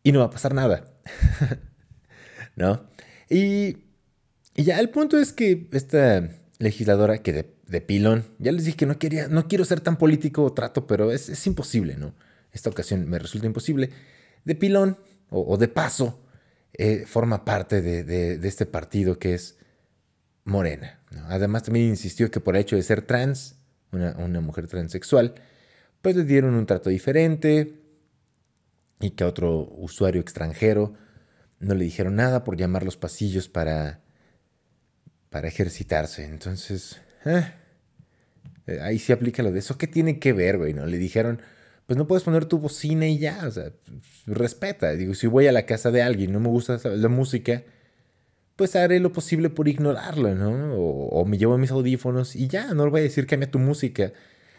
Y 0.03 0.12
no 0.12 0.21
va 0.21 0.27
a 0.27 0.31
pasar 0.31 0.55
nada. 0.55 0.85
¿no? 2.57 2.88
Y, 3.29 3.79
y 4.55 4.64
ya 4.64 4.81
el 4.81 4.91
punto 4.91 5.19
es 5.19 5.33
que 5.33 5.69
esta 5.73 6.29
legisladora 6.59 7.19
que 7.19 7.33
de, 7.33 7.55
de 7.67 7.81
pilón, 7.81 8.25
ya 8.38 8.53
les 8.53 8.64
dije 8.64 8.77
que 8.77 8.87
no 8.87 8.99
quería, 8.99 9.29
no 9.29 9.47
quiero 9.49 9.64
ser 9.64 9.81
tan 9.81 9.97
político 9.97 10.45
o 10.45 10.53
trato, 10.53 10.87
pero 10.87 11.12
es, 11.12 11.29
es 11.29 11.47
imposible, 11.47 11.97
¿no? 11.97 12.14
Esta 12.53 12.71
ocasión 12.71 13.09
me 13.09 13.19
resulta 13.19 13.47
imposible. 13.47 13.91
De 14.45 14.55
pilón 14.55 14.99
o, 15.31 15.57
de 15.59 15.69
paso, 15.69 16.25
eh, 16.73 17.05
forma 17.07 17.45
parte 17.45 17.83
de, 17.83 18.03
de- 18.03 18.49
este 18.49 18.64
partido 18.67 19.19
que 19.19 19.35
es 19.35 19.59
Morena. 20.45 21.01
Además 21.27 21.64
también 21.64 21.87
insistió 21.87 22.31
que 22.31 22.41
por 22.41 22.57
el 22.57 22.62
hecho 22.62 22.77
de 22.77 22.83
ser 22.83 23.03
trans, 23.03 23.57
una, 23.92 24.16
una 24.18 24.40
mujer 24.40 24.66
transexual, 24.68 25.35
pues 26.03 26.16
le 26.16 26.24
dieron 26.24 26.55
un 26.55 26.66
trato 26.66 26.90
diferente 26.90 27.81
y 29.01 29.11
que 29.11 29.24
a 29.24 29.29
otro 29.29 29.68
usuario 29.77 30.20
extranjero 30.20 30.94
no 31.61 31.74
le 31.74 31.85
dijeron 31.85 32.16
nada 32.16 32.44
por 32.44 32.57
llamar 32.57 32.85
los 32.85 32.96
pasillos 32.96 33.48
para, 33.48 34.01
para 35.31 35.48
ejercitarse. 35.48 36.24
Entonces, 36.24 37.01
eh, 37.24 37.53
eh, 38.66 38.81
ahí 38.81 38.98
sí 38.98 39.12
aplica 39.12 39.42
lo 39.42 39.53
de 39.53 39.59
eso. 39.59 39.79
¿Qué 39.79 39.87
tiene 39.87 40.18
que 40.18 40.33
ver, 40.33 40.59
güey? 40.59 40.74
¿No? 40.74 40.87
Le 40.87 40.98
dijeron, 40.98 41.40
pues 41.87 41.96
no 41.96 42.07
puedes 42.07 42.22
poner 42.22 42.44
tu 42.44 42.59
bocina 42.59 43.07
y 43.07 43.18
ya, 43.18 43.46
o 43.46 43.51
sea, 43.51 43.72
respeta. 44.27 44.92
Digo, 44.92 45.14
si 45.14 45.27
voy 45.27 45.46
a 45.46 45.53
la 45.53 45.66
casa 45.66 45.90
de 45.90 46.03
alguien 46.03 46.33
no 46.33 46.40
me 46.40 46.48
gusta 46.48 46.79
la 46.85 47.09
música, 47.09 47.64
pues 48.59 48.75
haré 48.75 48.99
lo 48.99 49.12
posible 49.12 49.51
por 49.51 49.68
ignorarlo, 49.68 50.35
¿no? 50.35 50.75
O, 50.75 51.25
me 51.25 51.38
llevo 51.38 51.57
mis 51.59 51.71
audífonos 51.71 52.35
y 52.35 52.49
ya, 52.49 52.75
no 52.75 52.85
le 52.85 52.90
voy 52.90 53.01
a 53.01 53.05
decir 53.05 53.25
cambia 53.25 53.49
tu 53.49 53.61
música, 53.61 54.12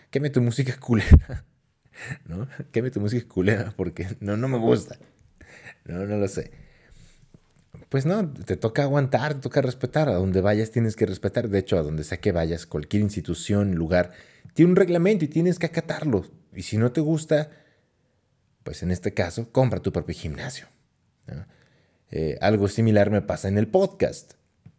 cambia 0.09 0.31
tu 0.31 0.41
música 0.41 0.79
culera, 0.79 1.45
¿no? 2.25 2.47
Cambia 2.71 2.93
tu 2.93 3.01
música 3.01 3.27
culera 3.27 3.73
porque 3.75 4.07
no, 4.21 4.37
no 4.37 4.47
me 4.47 4.57
gusta. 4.57 4.97
No, 5.83 6.05
no 6.05 6.15
lo 6.15 6.29
sé. 6.29 6.51
Pues 7.89 8.05
no, 8.05 8.31
te 8.31 8.55
toca 8.55 8.83
aguantar, 8.83 9.33
te 9.33 9.41
toca 9.41 9.61
respetar. 9.61 10.07
A 10.07 10.13
donde 10.13 10.39
vayas 10.39 10.71
tienes 10.71 10.95
que 10.95 11.05
respetar. 11.05 11.49
De 11.49 11.59
hecho, 11.59 11.77
a 11.77 11.83
donde 11.83 12.05
sea 12.05 12.21
que 12.21 12.31
vayas, 12.31 12.65
cualquier 12.65 13.03
institución, 13.03 13.75
lugar, 13.75 14.11
tiene 14.53 14.71
un 14.71 14.77
reglamento 14.77 15.25
y 15.25 15.27
tienes 15.27 15.59
que 15.59 15.65
acatarlo. 15.65 16.25
Y 16.53 16.61
si 16.61 16.77
no 16.77 16.93
te 16.93 17.01
gusta, 17.01 17.49
pues 18.63 18.81
en 18.81 18.91
este 18.91 19.13
caso, 19.13 19.51
compra 19.51 19.81
tu 19.81 19.91
propio 19.91 20.15
gimnasio. 20.15 20.67
¿no? 21.27 21.45
Eh, 22.11 22.37
algo 22.41 22.67
similar 22.67 23.11
me 23.11 23.21
pasa 23.21 23.47
en 23.47 23.57
el 23.57 23.67
podcast. 23.67 24.33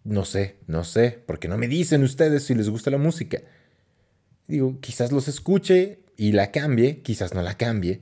No 0.05 0.25
sé, 0.25 0.57
no 0.67 0.85
sé, 0.85 1.23
porque 1.27 1.49
no 1.49 1.59
me 1.59 1.69
dicen 1.69 2.03
ustedes 2.03 2.45
si 2.45 2.55
les 2.55 2.69
gusta 2.71 2.91
la 2.91 2.99
música. 2.99 3.41
Digo, 4.49 4.81
quizás 4.81 5.13
los 5.13 5.29
escuche 5.29 6.01
y 6.17 6.33
la 6.33 6.51
cambie, 6.51 7.03
quizás 7.03 7.35
no 7.35 7.43
la 7.43 7.57
cambie, 7.57 8.01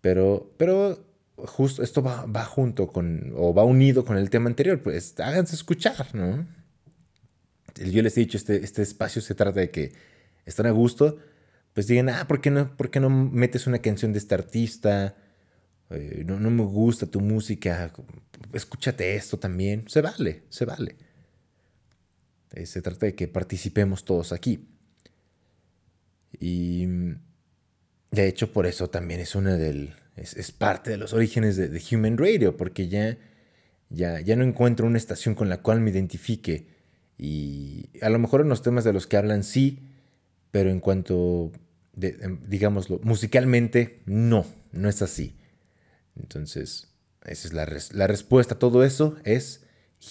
pero, 0.00 0.52
pero 0.56 1.06
justo 1.36 1.82
esto 1.82 2.02
va, 2.02 2.26
va 2.26 2.44
junto 2.44 2.88
con, 2.88 3.32
o 3.36 3.54
va 3.54 3.64
unido 3.64 4.04
con 4.04 4.16
el 4.16 4.30
tema 4.30 4.48
anterior, 4.48 4.82
pues 4.82 5.18
háganse 5.20 5.54
escuchar, 5.54 6.14
¿no? 6.14 6.46
Yo 7.76 8.02
les 8.02 8.16
he 8.16 8.20
dicho, 8.20 8.36
este, 8.36 8.64
este 8.64 8.82
espacio 8.82 9.22
se 9.22 9.34
trata 9.34 9.60
de 9.60 9.70
que 9.70 9.92
están 10.44 10.66
a 10.66 10.70
gusto, 10.70 11.18
pues 11.72 11.86
digan, 11.86 12.08
ah, 12.08 12.26
¿por 12.26 12.40
qué 12.40 12.50
no, 12.50 12.76
por 12.76 12.90
qué 12.90 13.00
no 13.00 13.10
metes 13.10 13.66
una 13.66 13.78
canción 13.78 14.12
de 14.12 14.18
este 14.18 14.34
artista? 14.34 15.16
Eh, 15.90 16.22
no, 16.24 16.38
no 16.38 16.50
me 16.50 16.62
gusta 16.62 17.06
tu 17.06 17.20
música, 17.20 17.92
escúchate 18.52 19.16
esto 19.16 19.38
también. 19.38 19.84
Se 19.88 20.00
vale, 20.00 20.44
se 20.48 20.64
vale. 20.64 20.96
Eh, 22.52 22.66
se 22.66 22.82
trata 22.82 23.06
de 23.06 23.14
que 23.14 23.28
participemos 23.28 24.04
todos 24.04 24.32
aquí. 24.32 24.68
Y 26.38 26.86
de 28.10 28.26
hecho, 28.26 28.52
por 28.52 28.66
eso 28.66 28.88
también 28.90 29.20
es 29.20 29.34
una 29.34 29.56
del. 29.56 29.94
Es, 30.16 30.52
parte 30.52 30.90
de 30.90 30.96
los 30.96 31.12
orígenes 31.12 31.56
de, 31.56 31.82
Human 31.92 32.18
Radio, 32.18 32.56
porque 32.56 32.88
ya, 32.88 33.16
ya, 33.88 34.20
ya 34.20 34.36
no 34.36 34.44
encuentro 34.44 34.86
una 34.86 34.98
estación 34.98 35.34
con 35.34 35.48
la 35.48 35.62
cual 35.62 35.80
me 35.80 35.90
identifique 35.90 36.66
Y 37.16 37.88
a 38.02 38.10
lo 38.10 38.18
mejor 38.18 38.42
en 38.42 38.50
los 38.50 38.60
temas 38.60 38.84
de 38.84 38.92
los 38.92 39.06
que 39.06 39.16
hablan 39.16 39.44
sí, 39.44 39.78
pero 40.50 40.70
en 40.70 40.80
cuanto, 40.80 41.52
em, 42.00 42.40
digámoslo, 42.48 43.00
musicalmente, 43.02 44.02
no, 44.04 44.44
no 44.72 44.88
es 44.90 45.00
así. 45.00 45.39
Entonces, 46.16 46.88
esa 47.24 47.48
es 47.48 47.52
la, 47.54 47.64
res- 47.66 47.92
la 47.92 48.06
respuesta 48.06 48.54
a 48.54 48.58
todo 48.58 48.84
eso, 48.84 49.16
es 49.24 49.64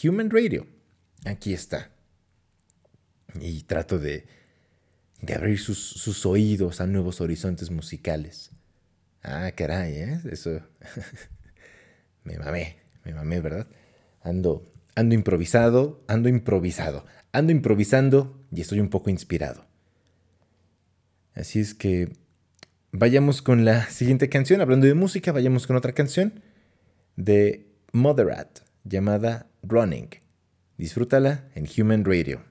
Human 0.03 0.29
Radio. 0.29 0.67
Aquí 1.25 1.53
está. 1.53 1.91
Y 3.39 3.63
trato 3.63 3.99
de, 3.99 4.25
de 5.21 5.33
abrir 5.35 5.59
sus, 5.59 5.79
sus 5.79 6.25
oídos 6.25 6.81
a 6.81 6.87
nuevos 6.87 7.21
horizontes 7.21 7.69
musicales. 7.71 8.51
Ah, 9.23 9.51
caray, 9.55 9.93
¿eh? 9.95 10.21
Eso. 10.31 10.61
me 12.23 12.37
mamé, 12.37 12.77
me 13.03 13.13
mamé, 13.13 13.41
¿verdad? 13.41 13.67
Ando, 14.21 14.63
ando 14.95 15.15
improvisado, 15.15 16.03
ando 16.07 16.29
improvisado, 16.29 17.05
ando 17.31 17.51
improvisando 17.51 18.41
y 18.51 18.61
estoy 18.61 18.79
un 18.79 18.89
poco 18.89 19.09
inspirado. 19.09 19.65
Así 21.33 21.59
es 21.59 21.73
que 21.73 22.17
vayamos 22.91 23.41
con 23.41 23.65
la 23.65 23.89
siguiente 23.89 24.29
canción. 24.29 24.61
Hablando 24.61 24.87
de 24.87 24.93
música, 24.93 25.31
vayamos 25.31 25.67
con 25.67 25.75
otra 25.75 25.93
canción 25.93 26.41
de 27.15 27.67
Motherat 27.91 28.59
llamada 28.83 29.47
Running. 29.63 30.09
Disfrútala 30.77 31.45
en 31.55 31.67
Human 31.77 32.05
Radio. 32.05 32.48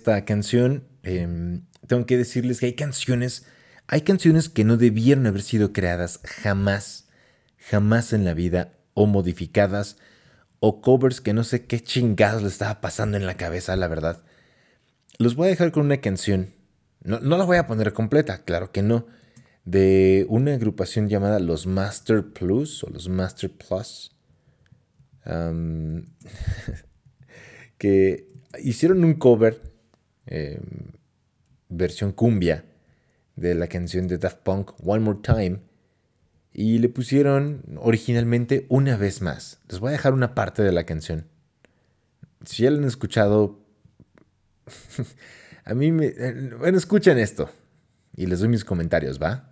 Esta 0.00 0.24
canción, 0.24 0.84
em, 1.02 1.66
tengo 1.86 2.06
que 2.06 2.16
decirles 2.16 2.58
que 2.58 2.66
hay 2.66 2.72
canciones, 2.72 3.44
hay 3.86 4.00
canciones 4.00 4.48
que 4.48 4.64
no 4.64 4.78
debieron 4.78 5.26
haber 5.26 5.42
sido 5.42 5.74
creadas 5.74 6.20
jamás, 6.24 7.08
jamás 7.58 8.14
en 8.14 8.24
la 8.24 8.32
vida, 8.32 8.72
o 8.94 9.06
modificadas, 9.06 9.98
o 10.58 10.80
covers 10.80 11.20
que 11.20 11.34
no 11.34 11.44
sé 11.44 11.66
qué 11.66 11.80
chingados 11.80 12.42
le 12.42 12.48
estaba 12.48 12.80
pasando 12.80 13.18
en 13.18 13.26
la 13.26 13.36
cabeza, 13.36 13.76
la 13.76 13.88
verdad. 13.88 14.22
Los 15.18 15.34
voy 15.34 15.48
a 15.48 15.50
dejar 15.50 15.70
con 15.70 15.84
una 15.84 16.00
canción. 16.00 16.54
No, 17.02 17.20
no 17.20 17.36
la 17.36 17.44
voy 17.44 17.58
a 17.58 17.66
poner 17.66 17.92
completa, 17.92 18.42
claro 18.44 18.72
que 18.72 18.82
no. 18.82 19.06
de 19.66 20.24
una 20.30 20.54
agrupación 20.54 21.08
llamada 21.08 21.38
los 21.38 21.66
Master 21.66 22.32
Plus 22.32 22.82
o 22.84 22.90
los 22.90 23.08
Master 23.08 23.50
Plus, 23.50 24.12
que 27.78 28.30
hicieron 28.62 29.04
un 29.04 29.14
cover, 29.14 29.69
eh, 30.30 30.60
versión 31.68 32.12
cumbia, 32.12 32.64
de 33.36 33.54
la 33.54 33.68
canción 33.68 34.06
de 34.08 34.18
Daft 34.18 34.38
Punk, 34.42 34.72
One 34.84 35.00
More 35.04 35.18
Time, 35.22 35.60
y 36.52 36.78
le 36.78 36.88
pusieron 36.88 37.62
originalmente 37.78 38.66
una 38.68 38.96
vez 38.96 39.22
más. 39.22 39.60
Les 39.68 39.78
voy 39.78 39.90
a 39.90 39.92
dejar 39.92 40.12
una 40.12 40.34
parte 40.34 40.62
de 40.62 40.72
la 40.72 40.84
canción. 40.84 41.26
Si 42.44 42.64
ya 42.64 42.70
la 42.70 42.78
han 42.78 42.84
escuchado, 42.84 43.60
a 45.64 45.74
mí 45.74 45.92
me... 45.92 46.06
eh, 46.06 46.50
Bueno, 46.58 46.76
escuchen 46.78 47.18
esto. 47.18 47.50
Y 48.16 48.26
les 48.26 48.40
doy 48.40 48.48
mis 48.48 48.64
comentarios, 48.64 49.20
¿va? 49.22 49.49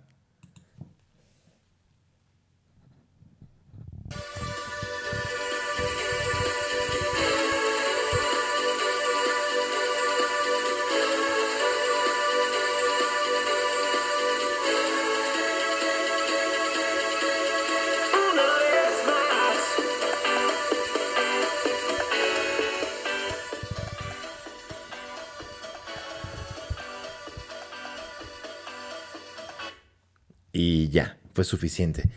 Y 30.59 30.89
ya, 30.89 31.17
fue 31.33 31.45
suficiente. 31.45 32.09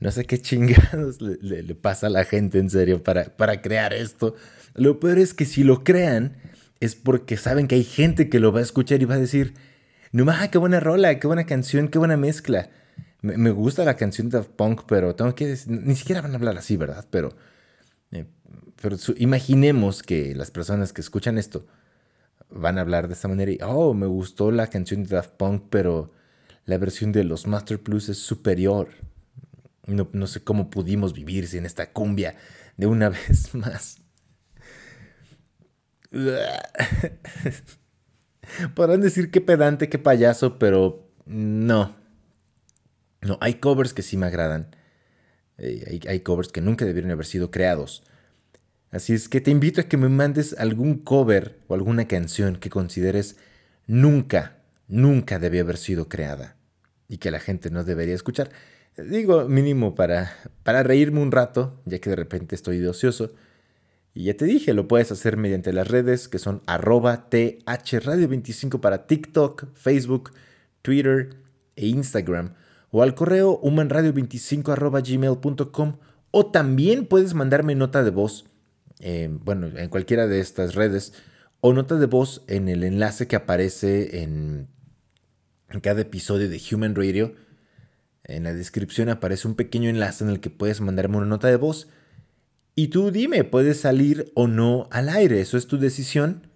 No 0.00 0.10
sé 0.10 0.26
qué 0.26 0.38
chingados 0.42 1.22
le, 1.22 1.74
pasa 1.74 2.08
a 2.08 2.10
la 2.10 2.24
gente 2.24 2.58
en 2.58 2.68
serio 2.68 3.02
para, 3.02 3.36
para 3.38 3.62
crear 3.62 3.94
esto. 3.94 4.34
Lo 4.74 5.00
peor 5.00 5.18
es 5.18 5.32
que 5.32 5.46
si 5.46 5.64
lo 5.64 5.82
crean 5.82 6.36
es 6.80 6.94
porque 6.94 7.38
saben 7.38 7.68
que 7.68 7.76
hay 7.76 7.84
gente 7.84 8.28
que 8.28 8.38
lo 8.38 8.52
va 8.52 8.58
a 8.60 8.62
escuchar 8.62 9.00
y 9.00 9.06
va 9.06 9.14
a 9.14 9.18
decir, 9.18 9.54
no 10.12 10.26
más, 10.26 10.50
qué 10.50 10.58
buena 10.58 10.78
rola, 10.78 11.18
qué 11.18 11.26
buena 11.26 11.46
canción, 11.46 11.88
qué 11.88 11.98
buena 11.98 12.18
mezcla. 12.18 12.68
Me, 13.22 13.50
gusta 13.50 13.82
la 13.84 13.96
canción 13.96 14.28
de 14.28 14.36
Daft 14.38 14.50
Punk, 14.50 14.82
pero 14.86 15.14
tengo 15.14 15.34
que 15.34 15.46
decir, 15.46 15.72
ni 15.72 15.96
siquiera 15.96 16.20
van 16.20 16.32
a 16.32 16.36
hablar 16.36 16.58
así, 16.58 16.76
¿verdad? 16.76 17.06
Pero, 17.10 17.34
eh, 18.12 18.26
imaginemos 19.16 20.02
que 20.02 20.34
las 20.34 20.50
personas 20.50 20.92
que 20.92 21.00
escuchan 21.00 21.38
esto 21.38 21.66
van 22.50 22.76
a 22.76 22.82
hablar 22.82 23.08
de 23.08 23.14
esta 23.14 23.28
manera 23.28 23.50
y, 23.50 23.58
oh, 23.62 23.94
me 23.94 24.06
gustó 24.06 24.50
la 24.50 24.66
canción 24.66 25.02
de 25.02 25.16
Daft 25.16 25.32
Punk, 25.36 25.64
pero 25.70 26.12
la 26.70 26.78
versión 26.78 27.12
de 27.12 27.24
los 27.24 27.48
Master 27.48 27.80
Plus 27.80 28.08
es 28.08 28.18
superior. 28.18 28.90
No, 29.86 30.26
sé 30.28 30.44
cómo 30.44 30.70
pudimos 30.70 31.12
vivir 31.12 31.48
sin 31.48 31.66
esta 31.66 31.92
cumbia 31.92 32.36
de 32.76 32.86
una 32.86 33.08
vez 33.10 33.52
más. 33.54 33.98
Podrán 38.74 39.00
decir 39.00 39.32
qué 39.32 39.40
pedante, 39.40 39.88
qué 39.88 39.98
payaso, 39.98 40.60
pero 40.60 41.10
no. 41.26 41.96
No, 43.20 43.36
hay 43.40 43.54
covers 43.54 43.92
que 43.92 44.02
sí 44.02 44.16
me 44.16 44.26
agradan. 44.26 44.76
Eh, 45.58 45.84
hay, 45.88 46.00
hay 46.08 46.20
covers 46.20 46.50
que 46.50 46.60
nunca 46.60 46.84
debieron 46.84 47.10
haber 47.10 47.26
sido 47.26 47.50
creados. 47.50 48.04
Así 48.92 49.12
es 49.12 49.28
que 49.28 49.40
te 49.40 49.50
invito 49.50 49.80
a 49.80 49.84
que 49.84 49.96
me 49.96 50.08
mandes 50.08 50.54
algún 50.56 50.98
cover 50.98 51.58
o 51.66 51.74
alguna 51.74 52.06
canción 52.06 52.54
que 52.56 52.70
consideres 52.70 53.36
nunca, 53.88 54.58
nunca 54.86 55.40
debió 55.40 55.62
haber 55.62 55.76
sido 55.76 56.08
creada 56.08 56.59
y 57.10 57.18
que 57.18 57.32
la 57.32 57.40
gente 57.40 57.70
no 57.70 57.82
debería 57.82 58.14
escuchar. 58.14 58.50
Digo, 58.96 59.48
mínimo 59.48 59.96
para, 59.96 60.32
para 60.62 60.84
reírme 60.84 61.20
un 61.20 61.32
rato, 61.32 61.82
ya 61.84 61.98
que 61.98 62.08
de 62.08 62.16
repente 62.16 62.54
estoy 62.54 62.78
de 62.78 62.88
ocioso. 62.88 63.32
Y 64.14 64.24
ya 64.24 64.36
te 64.36 64.44
dije, 64.44 64.74
lo 64.74 64.86
puedes 64.86 65.10
hacer 65.10 65.36
mediante 65.36 65.72
las 65.72 65.88
redes 65.88 66.28
que 66.28 66.38
son 66.38 66.62
arroba 66.66 67.28
thradio25 67.28 68.80
para 68.80 69.08
TikTok, 69.08 69.66
Facebook, 69.74 70.30
Twitter 70.82 71.30
e 71.74 71.88
Instagram. 71.88 72.54
O 72.92 73.02
al 73.02 73.16
correo 73.16 73.60
humanradio25 73.60 74.72
arroba 74.72 75.00
gmail.com. 75.00 75.96
O 76.30 76.46
también 76.46 77.06
puedes 77.06 77.34
mandarme 77.34 77.74
nota 77.74 78.04
de 78.04 78.10
voz, 78.10 78.46
eh, 79.00 79.28
bueno, 79.44 79.66
en 79.66 79.88
cualquiera 79.88 80.28
de 80.28 80.38
estas 80.38 80.76
redes. 80.76 81.12
O 81.60 81.72
nota 81.72 81.96
de 81.96 82.06
voz 82.06 82.42
en 82.46 82.68
el 82.68 82.84
enlace 82.84 83.26
que 83.26 83.34
aparece 83.36 84.22
en, 84.22 84.68
en 85.70 85.80
cada 85.80 86.02
episodio 86.02 86.48
de 86.48 86.60
Human 86.70 86.94
Radio. 86.94 87.34
En 88.24 88.44
la 88.44 88.52
descripción 88.52 89.08
aparece 89.08 89.48
un 89.48 89.54
pequeño 89.54 89.88
enlace 89.88 90.24
en 90.24 90.30
el 90.30 90.40
que 90.40 90.50
puedes 90.50 90.80
mandarme 90.80 91.16
una 91.16 91.26
nota 91.26 91.48
de 91.48 91.56
voz. 91.56 91.88
Y 92.74 92.88
tú 92.88 93.10
dime, 93.10 93.44
¿puedes 93.44 93.80
salir 93.80 94.30
o 94.34 94.46
no 94.46 94.88
al 94.90 95.08
aire? 95.08 95.40
Eso 95.40 95.56
es 95.56 95.66
tu 95.66 95.78
decisión. 95.78 96.46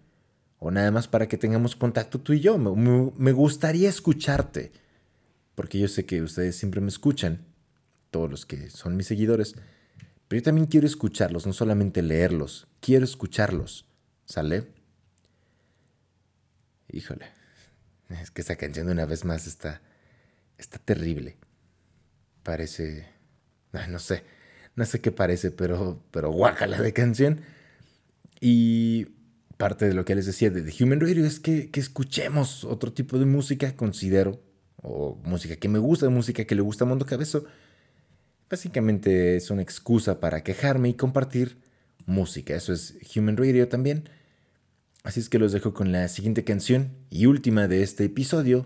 O 0.58 0.70
nada 0.70 0.90
más 0.90 1.08
para 1.08 1.28
que 1.28 1.36
tengamos 1.36 1.76
contacto 1.76 2.20
tú 2.20 2.32
y 2.32 2.40
yo. 2.40 2.58
Me, 2.58 3.32
gustaría 3.32 3.88
escucharte. 3.88 4.72
Porque 5.54 5.78
yo 5.78 5.88
sé 5.88 6.06
que 6.06 6.22
ustedes 6.22 6.56
siempre 6.56 6.80
me 6.80 6.88
escuchan. 6.88 7.44
Todos 8.10 8.30
los 8.30 8.46
que 8.46 8.70
son 8.70 8.96
mis 8.96 9.06
seguidores. 9.06 9.54
Pero 10.28 10.40
yo 10.40 10.42
también 10.44 10.66
quiero 10.66 10.86
escucharlos, 10.86 11.46
no 11.46 11.52
solamente 11.52 12.02
leerlos. 12.02 12.66
Quiero 12.80 13.04
escucharlos. 13.04 13.86
¿Sale? 14.24 14.68
Híjole. 16.88 17.33
Es 18.20 18.30
que 18.30 18.42
esa 18.42 18.56
canción 18.56 18.88
una 18.88 19.06
vez 19.06 19.24
más 19.24 19.46
está, 19.46 19.80
está 20.58 20.78
terrible. 20.78 21.36
Parece... 22.42 23.06
no 23.88 23.98
sé. 23.98 24.22
No 24.76 24.84
sé 24.84 25.00
qué 25.00 25.12
parece, 25.12 25.50
pero, 25.50 26.02
pero 26.10 26.30
guácala 26.32 26.80
de 26.80 26.92
canción. 26.92 27.42
Y 28.40 29.06
parte 29.56 29.86
de 29.86 29.94
lo 29.94 30.04
que 30.04 30.14
les 30.14 30.26
decía 30.26 30.50
de 30.50 30.62
The 30.62 30.84
Human 30.84 31.00
Radio 31.00 31.24
es 31.24 31.38
que, 31.38 31.70
que 31.70 31.80
escuchemos 31.80 32.64
otro 32.64 32.92
tipo 32.92 33.18
de 33.18 33.24
música, 33.24 33.76
considero, 33.76 34.42
o 34.82 35.20
música 35.24 35.56
que 35.56 35.68
me 35.68 35.78
gusta, 35.78 36.08
música 36.08 36.44
que 36.44 36.54
le 36.54 36.62
gusta 36.62 36.84
a 36.84 36.88
Mundo 36.88 37.06
Cabezo. 37.06 37.46
Básicamente 38.50 39.36
es 39.36 39.50
una 39.50 39.62
excusa 39.62 40.20
para 40.20 40.42
quejarme 40.42 40.88
y 40.90 40.94
compartir 40.94 41.56
música. 42.04 42.54
Eso 42.54 42.72
es 42.72 42.94
Human 43.16 43.36
Radio 43.36 43.68
también. 43.68 44.08
Así 45.04 45.20
es 45.20 45.28
que 45.28 45.38
los 45.38 45.52
dejo 45.52 45.74
con 45.74 45.92
la 45.92 46.08
siguiente 46.08 46.44
canción 46.44 46.96
y 47.10 47.26
última 47.26 47.68
de 47.68 47.82
este 47.82 48.04
episodio, 48.04 48.64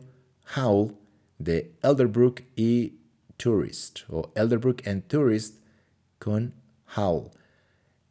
Howl, 0.57 0.95
de 1.39 1.75
Elderbrook 1.83 2.43
y 2.55 3.01
Tourist, 3.37 4.03
o 4.09 4.33
Elderbrook 4.37 4.87
and 4.87 5.03
Tourist 5.09 5.57
con 6.21 6.55
Howl. 6.97 7.33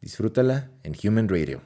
Disfrútala 0.02 0.70
en 0.82 0.94
Human 1.02 1.26
Radio. 1.26 1.62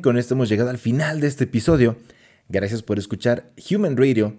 Con 0.00 0.18
esto 0.18 0.34
hemos 0.34 0.48
llegado 0.48 0.70
al 0.70 0.78
final 0.78 1.20
de 1.20 1.28
este 1.28 1.44
episodio. 1.44 1.96
Gracias 2.48 2.82
por 2.82 2.98
escuchar 2.98 3.52
Human 3.70 3.96
Radio. 3.96 4.36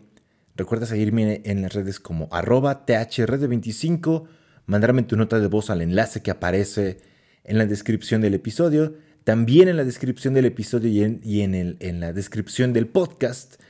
Recuerda 0.56 0.86
seguirme 0.86 1.42
en 1.46 1.62
las 1.62 1.74
redes 1.74 2.00
como 2.00 2.28
arroba 2.32 2.86
thrd25, 2.86 4.26
mandarme 4.66 5.04
tu 5.04 5.16
nota 5.16 5.40
de 5.40 5.48
voz 5.48 5.70
al 5.70 5.82
enlace 5.82 6.22
que 6.22 6.32
aparece 6.32 6.98
en 7.44 7.58
la 7.58 7.66
descripción 7.66 8.22
del 8.22 8.34
episodio. 8.34 8.96
También 9.24 9.68
en 9.68 9.78
la 9.78 9.84
descripción 9.84 10.34
del 10.34 10.46
episodio 10.46 10.90
y 11.24 11.42
en, 11.42 11.78
en 11.80 12.00
la 12.00 12.14
descripción 12.14 12.74
del 12.74 12.88
podcast 12.88 13.62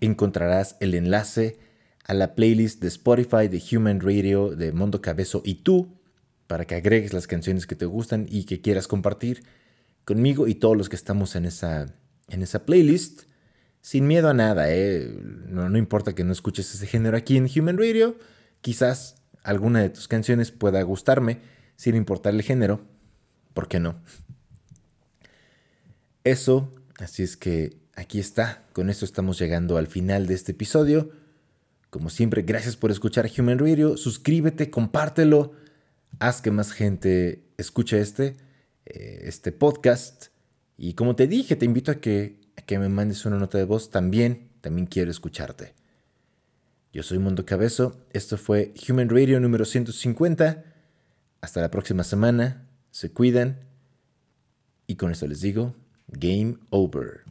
encontrarás 0.00 0.76
el 0.80 0.94
enlace 0.94 1.58
a 2.04 2.14
la 2.14 2.34
playlist 2.34 2.80
de 2.80 2.88
Spotify 2.88 3.48
de 3.48 3.62
Human 3.70 4.00
Radio 4.00 4.50
de 4.50 4.72
Mondo 4.72 5.00
Cabezo 5.00 5.42
y 5.44 5.56
tú 5.56 5.96
para 6.46 6.66
que 6.66 6.74
agregues 6.74 7.12
las 7.12 7.26
canciones 7.26 7.66
que 7.66 7.76
te 7.76 7.86
gustan 7.86 8.26
y 8.28 8.44
que 8.44 8.60
quieras 8.60 8.88
compartir 8.88 9.42
conmigo 10.04 10.48
y 10.48 10.54
todos 10.54 10.76
los 10.76 10.88
que 10.88 10.96
estamos 10.96 11.36
en 11.36 11.44
esa, 11.44 11.94
en 12.28 12.42
esa 12.42 12.64
playlist. 12.64 13.22
Sin 13.80 14.06
miedo 14.06 14.28
a 14.28 14.34
nada, 14.34 14.72
¿eh? 14.72 15.12
no, 15.48 15.68
no 15.68 15.76
importa 15.76 16.14
que 16.14 16.22
no 16.22 16.32
escuches 16.32 16.72
ese 16.72 16.86
género 16.86 17.16
aquí 17.16 17.36
en 17.36 17.50
Human 17.52 17.76
Radio, 17.76 18.16
quizás 18.60 19.16
alguna 19.42 19.82
de 19.82 19.90
tus 19.90 20.06
canciones 20.06 20.52
pueda 20.52 20.80
gustarme, 20.82 21.40
sin 21.74 21.96
importar 21.96 22.32
el 22.32 22.42
género, 22.42 22.86
¿por 23.54 23.66
qué 23.66 23.80
no? 23.80 24.00
Eso, 26.22 26.72
así 26.98 27.24
es 27.24 27.36
que 27.36 27.76
aquí 27.96 28.20
está, 28.20 28.64
con 28.72 28.88
esto 28.88 29.04
estamos 29.04 29.38
llegando 29.38 29.76
al 29.76 29.88
final 29.88 30.26
de 30.26 30.34
este 30.34 30.52
episodio. 30.52 31.10
Como 31.90 32.08
siempre, 32.08 32.42
gracias 32.42 32.76
por 32.76 32.90
escuchar 32.90 33.28
Human 33.36 33.58
Radio, 33.58 33.96
suscríbete, 33.96 34.70
compártelo, 34.70 35.52
haz 36.20 36.40
que 36.40 36.50
más 36.50 36.72
gente 36.72 37.42
escuche 37.58 38.00
este, 38.00 38.36
eh, 38.92 39.22
este 39.24 39.52
podcast. 39.52 40.26
Y 40.76 40.94
como 40.94 41.16
te 41.16 41.26
dije, 41.26 41.56
te 41.56 41.64
invito 41.64 41.90
a 41.90 41.96
que, 41.96 42.40
a 42.56 42.62
que 42.62 42.78
me 42.78 42.88
mandes 42.88 43.24
una 43.24 43.38
nota 43.38 43.58
de 43.58 43.64
voz 43.64 43.90
también, 43.90 44.50
también 44.60 44.86
quiero 44.86 45.10
escucharte. 45.10 45.74
Yo 46.92 47.02
soy 47.02 47.18
Mundo 47.18 47.46
Cabezo, 47.46 48.04
esto 48.12 48.36
fue 48.36 48.74
Human 48.88 49.08
Radio 49.08 49.40
número 49.40 49.64
150. 49.64 50.64
Hasta 51.40 51.60
la 51.60 51.70
próxima 51.70 52.04
semana, 52.04 52.68
se 52.90 53.10
cuidan 53.10 53.60
y 54.86 54.96
con 54.96 55.10
esto 55.10 55.26
les 55.26 55.40
digo, 55.40 55.74
game 56.08 56.58
over. 56.70 57.22